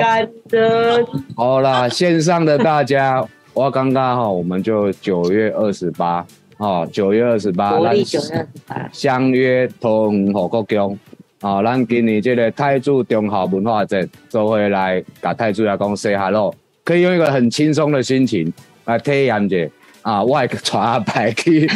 [0.00, 1.06] 感人，
[1.36, 6.24] 好啦，线上的大家，我刚刚哈，我们就九月二十八，
[6.56, 10.98] 哦，九月二十八，国历九月二十八，相约桃园火国宫，
[11.42, 18.50] 啊，咱今年这个泰铢中华文化节，做回来甲太子来讲 say hello，可以用一个很轻松的心情
[18.84, 19.68] 来体验者
[20.02, 21.66] 啊，我会带阿伯去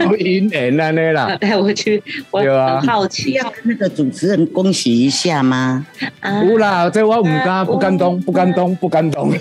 [0.00, 5.86] 录音演安尼啦，带我去，我很好奇要跟那个主持人恭喜一下吗？
[6.20, 6.44] 啊。
[6.44, 9.32] 有啦，这我唔敢，不敢动，不敢动，不敢动。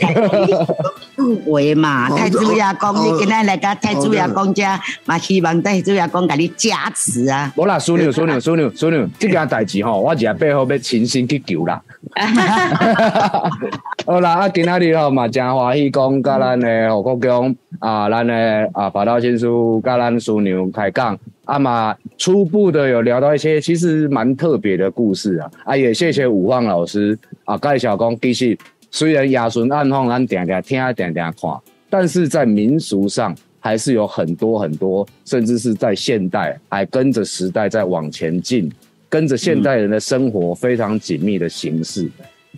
[1.23, 7.51] 入围嘛，太子爷公，好你今仔来甲太子爷公家，嘛希望太子爷公甲你加持啊！
[7.55, 11.81] 无啦，淑女，淑女，淑女，淑女， 这件代志吼，我也背后要亲身去救啦。
[14.05, 28.57] 好啦，啊，今仔日吼嘛，真欢喜讲，甲咱的何国强啊，咱的啊，法道先生甲咱淑女开讲，啊嘛，初步的有聊到一些其实蛮特别的故事啊，啊，也谢谢五旺老师啊，介绍讲，其实
[28.95, 31.51] 虽然亚顺暗访咱点点听，点点看，
[31.89, 38.71] 但是在民俗上还是有很多很多，甚至是在现代还跟着时代在往前进，
[39.09, 42.07] 跟着现代人的生活非常紧密的形式。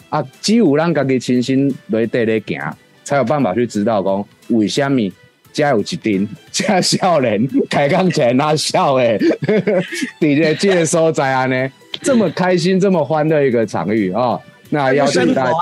[0.10, 2.60] 啊，只有咱家己亲身来底咧行，
[3.06, 5.00] 才有办法去知道讲为什么
[5.54, 9.18] 家有一阵这少年开讲起来那笑诶，
[10.20, 11.72] 伫咧这个所在安呢
[12.02, 14.38] 这么开心、这么欢乐一个场域哦。
[14.70, 15.54] 那邀请大家，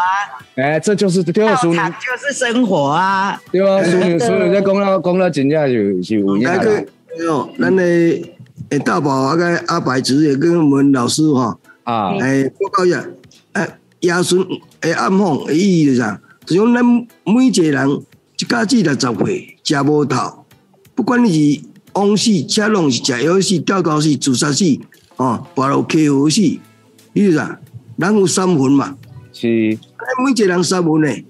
[0.56, 3.42] 哎、这就是对道淑女，就是生活啊！
[3.52, 6.56] 对啊，淑女，淑女在讲了讲了，真正就是有影啦。
[6.56, 7.84] 那个哦，咱的
[8.70, 13.04] 诶大宝啊个阿白子也跟我们老师哈，啊，诶报告一下，
[13.54, 13.68] 诶
[14.02, 14.46] 亚顺
[14.82, 16.20] 诶暗访的意义是啥？
[16.46, 16.84] 就讲咱
[17.26, 17.90] 每一个人
[18.38, 20.46] 一家子六十岁，食无头，
[20.94, 21.62] 不管你是
[21.94, 24.66] 枉死、车拢是食药死、吊高死、自杀死，
[25.16, 26.42] 哦，跋落溪河死，
[27.14, 27.60] 你知啥？
[27.96, 28.96] 人有三魂嘛，
[29.32, 29.93] 是，咱
[30.24, 31.26] 每一个人三文诶，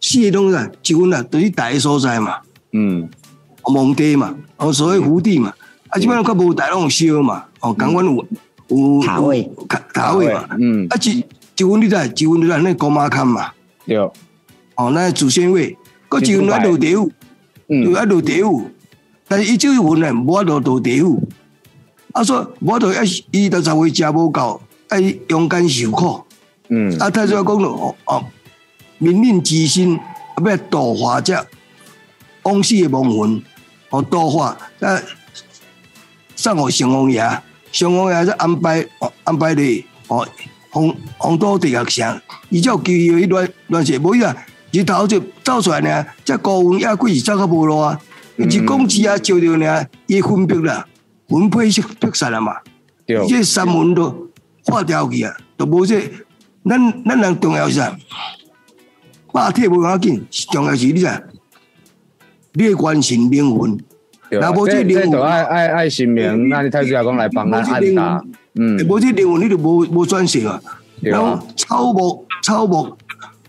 [0.00, 0.68] 四个拢啊？
[0.82, 2.38] 一魂啊，就是大个所在嘛，
[2.72, 3.08] 嗯，
[3.62, 5.52] 皇帝嘛，哦，所谓福地嘛，
[5.88, 8.26] 啊，即摆较无大拢有烧嘛，哦，共阮有
[8.68, 11.24] 有塔位有塔塔位嘛，嗯，啊，一
[11.56, 13.50] 一文你知，一魂就是那公妈坎嘛。
[13.86, 15.76] 对，哦，那祖先位，
[16.08, 17.10] 佮一份爱落地府，
[17.68, 18.70] 嗯又爱落地府，
[19.28, 21.22] 但是伊这份呢，无法度落地府。
[22.12, 26.24] 啊，说无法度，要伊六十岁食无够，爱勇敢受苦。
[26.70, 28.24] 嗯，啊，他就讲咯，哦，
[28.98, 31.34] 民令之心，啊，要度化这
[32.44, 33.42] 往死的亡魂，
[33.90, 35.02] 哦，度化，啊，
[36.36, 37.20] 送互上王爷，
[37.72, 40.26] 上王爷再安排，哦安排你，哦，
[40.70, 44.34] 红红土地学上，伊才有机会去乱乱写，无伊啊，
[44.70, 48.00] 日头就走出来呢，这高温野鬼是走较无路啊，
[48.36, 50.86] 嗯一公鸡啊照着呢，伊分别啦，
[51.28, 52.54] 魂配色劈散了嘛。
[53.04, 54.30] 对，这三门都
[54.64, 56.00] 化掉去啊，都无这，
[56.64, 57.96] 咱咱人重要是啥？
[59.32, 61.22] 肉体无要紧，重要是你啥？
[62.52, 63.78] 你的关心灵魂，
[64.28, 68.20] 对若无这灵魂就爱爱爱神明，那你太子阿公来帮咱安搭，
[68.54, 70.60] 嗯，无这灵魂你就无无选择啊。
[71.00, 72.96] 对然后啊，草木草木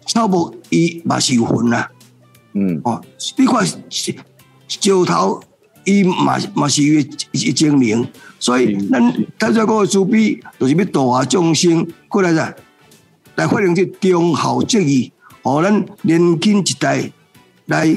[0.06, 1.90] 草木伊嘛是有魂啊，
[2.54, 3.02] 嗯，哦，
[3.38, 4.14] 你看石
[5.06, 5.42] 头
[5.84, 8.08] 伊嘛嘛是有一精灵，
[8.40, 9.02] 所以咱
[9.40, 12.54] 太宰国的慈悲，就是要度化众生，过来啥？
[13.36, 17.10] 来发扬这忠孝节义，互咱年轻一代
[17.68, 17.88] 来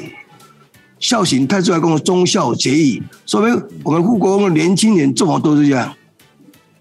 [0.98, 3.02] 孝顺太宰公的忠孝节义。
[3.26, 5.92] 说明我们护国公的年轻人做法都是这样。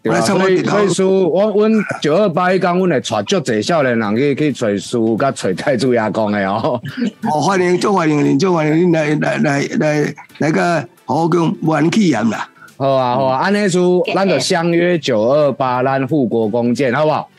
[0.02, 1.72] 对啊，所以所以书，我阮
[2.02, 6.78] 九二八迄讲，阮会带足侪少年人去去找书，甲找太子爷公的哦。
[7.24, 12.50] 哦，欢迎，做欢迎你，做欢迎你来来来来来个好好讲玩气炎啦。
[12.76, 17.30] 好啊好啊，安尼书，咱就相约九二八，咱护国公见，好不好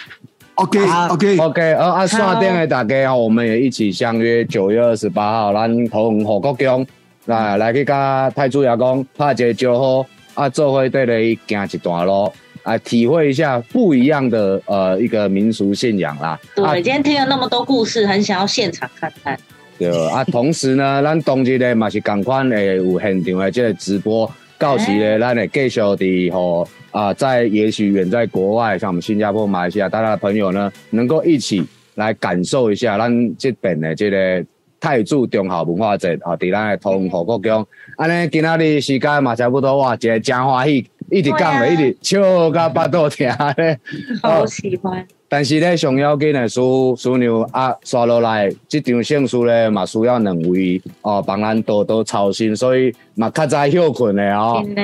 [0.56, 6.86] OK 好 OK，？OK，呃啊，刷电的大家吼，我们也一起相约九月二十八号，咱同火国公
[7.26, 12.32] 来来去甲太祖爷公拍一个招呼，啊，做伙对你行一段路。
[12.62, 16.28] 啊，体会一下不一样的呃一个民俗信仰啦。
[16.28, 16.40] 啊
[16.72, 19.38] 对，今天听了那么多故事，很想要现场看看。
[19.78, 31.64] 对啊，同时呢，咱当日咧嘛是共款的有现场的这个直播，到时咧咱会继续的吼啊，在也许远在国外，像我们新加坡、马来西亚，大家的朋友呢，能够一起
[31.96, 34.44] 来感受一下咱这边的这个
[34.78, 37.66] 泰铢中华文化节啊，伫咱的通火国宫。
[37.96, 43.26] 安尼今仔日时间嘛差不多哇，一个真欢喜，一直讲的，一直笑到巴肚疼
[43.56, 43.78] 咧。
[44.22, 46.60] 好喜欢，但是咧，上要紧的师
[46.96, 54.82] 师娘啊，刷落来，即场胜输咧嘛需要两位哦，帮咱多多操心，所以嘛较早休困的哦，真的，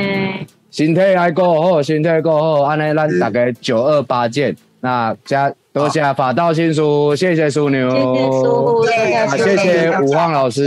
[0.70, 4.56] 身体爱顾好，身体顾好，安尼咱大家九二八见。
[4.82, 10.66] 那加多谢法道新书，谢谢苏牛，谢谢叔，谢啊，谢谢谢武汉老师，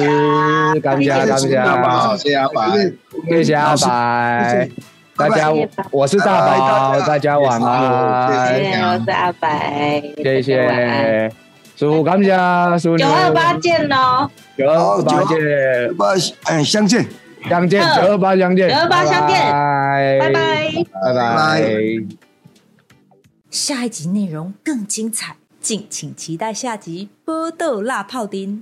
[0.82, 2.94] 感谢感谢，好，谢谢阿白。
[3.28, 4.70] 谢谢阿白，
[5.15, 7.38] 大家谢谢我是大宝，大家。
[7.38, 8.48] 晚安。
[8.56, 11.31] 谢谢，我是阿白，谢谢，
[11.76, 12.31] 师傅感谢
[12.80, 16.14] 师九，二八见喽，九二八见，八
[16.45, 17.06] 哎相见，
[17.48, 19.40] 相见，嗯九二八相见，九二八相见。
[19.40, 20.34] 拜拜。
[20.34, 21.14] 拜。
[21.14, 21.35] 拜。
[21.35, 21.61] 拜。
[23.52, 28.57] 下一集内容更精彩，敬请期待下集《波豆辣泡丁》。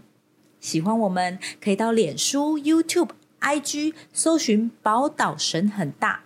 [0.60, 3.10] 喜欢我们可以到脸书、YouTube、
[3.40, 6.20] IG 搜寻“宝岛神很大”，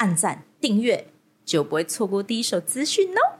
[0.00, 1.08] 按赞订阅，
[1.44, 3.39] 就不会错过第一手资讯哦。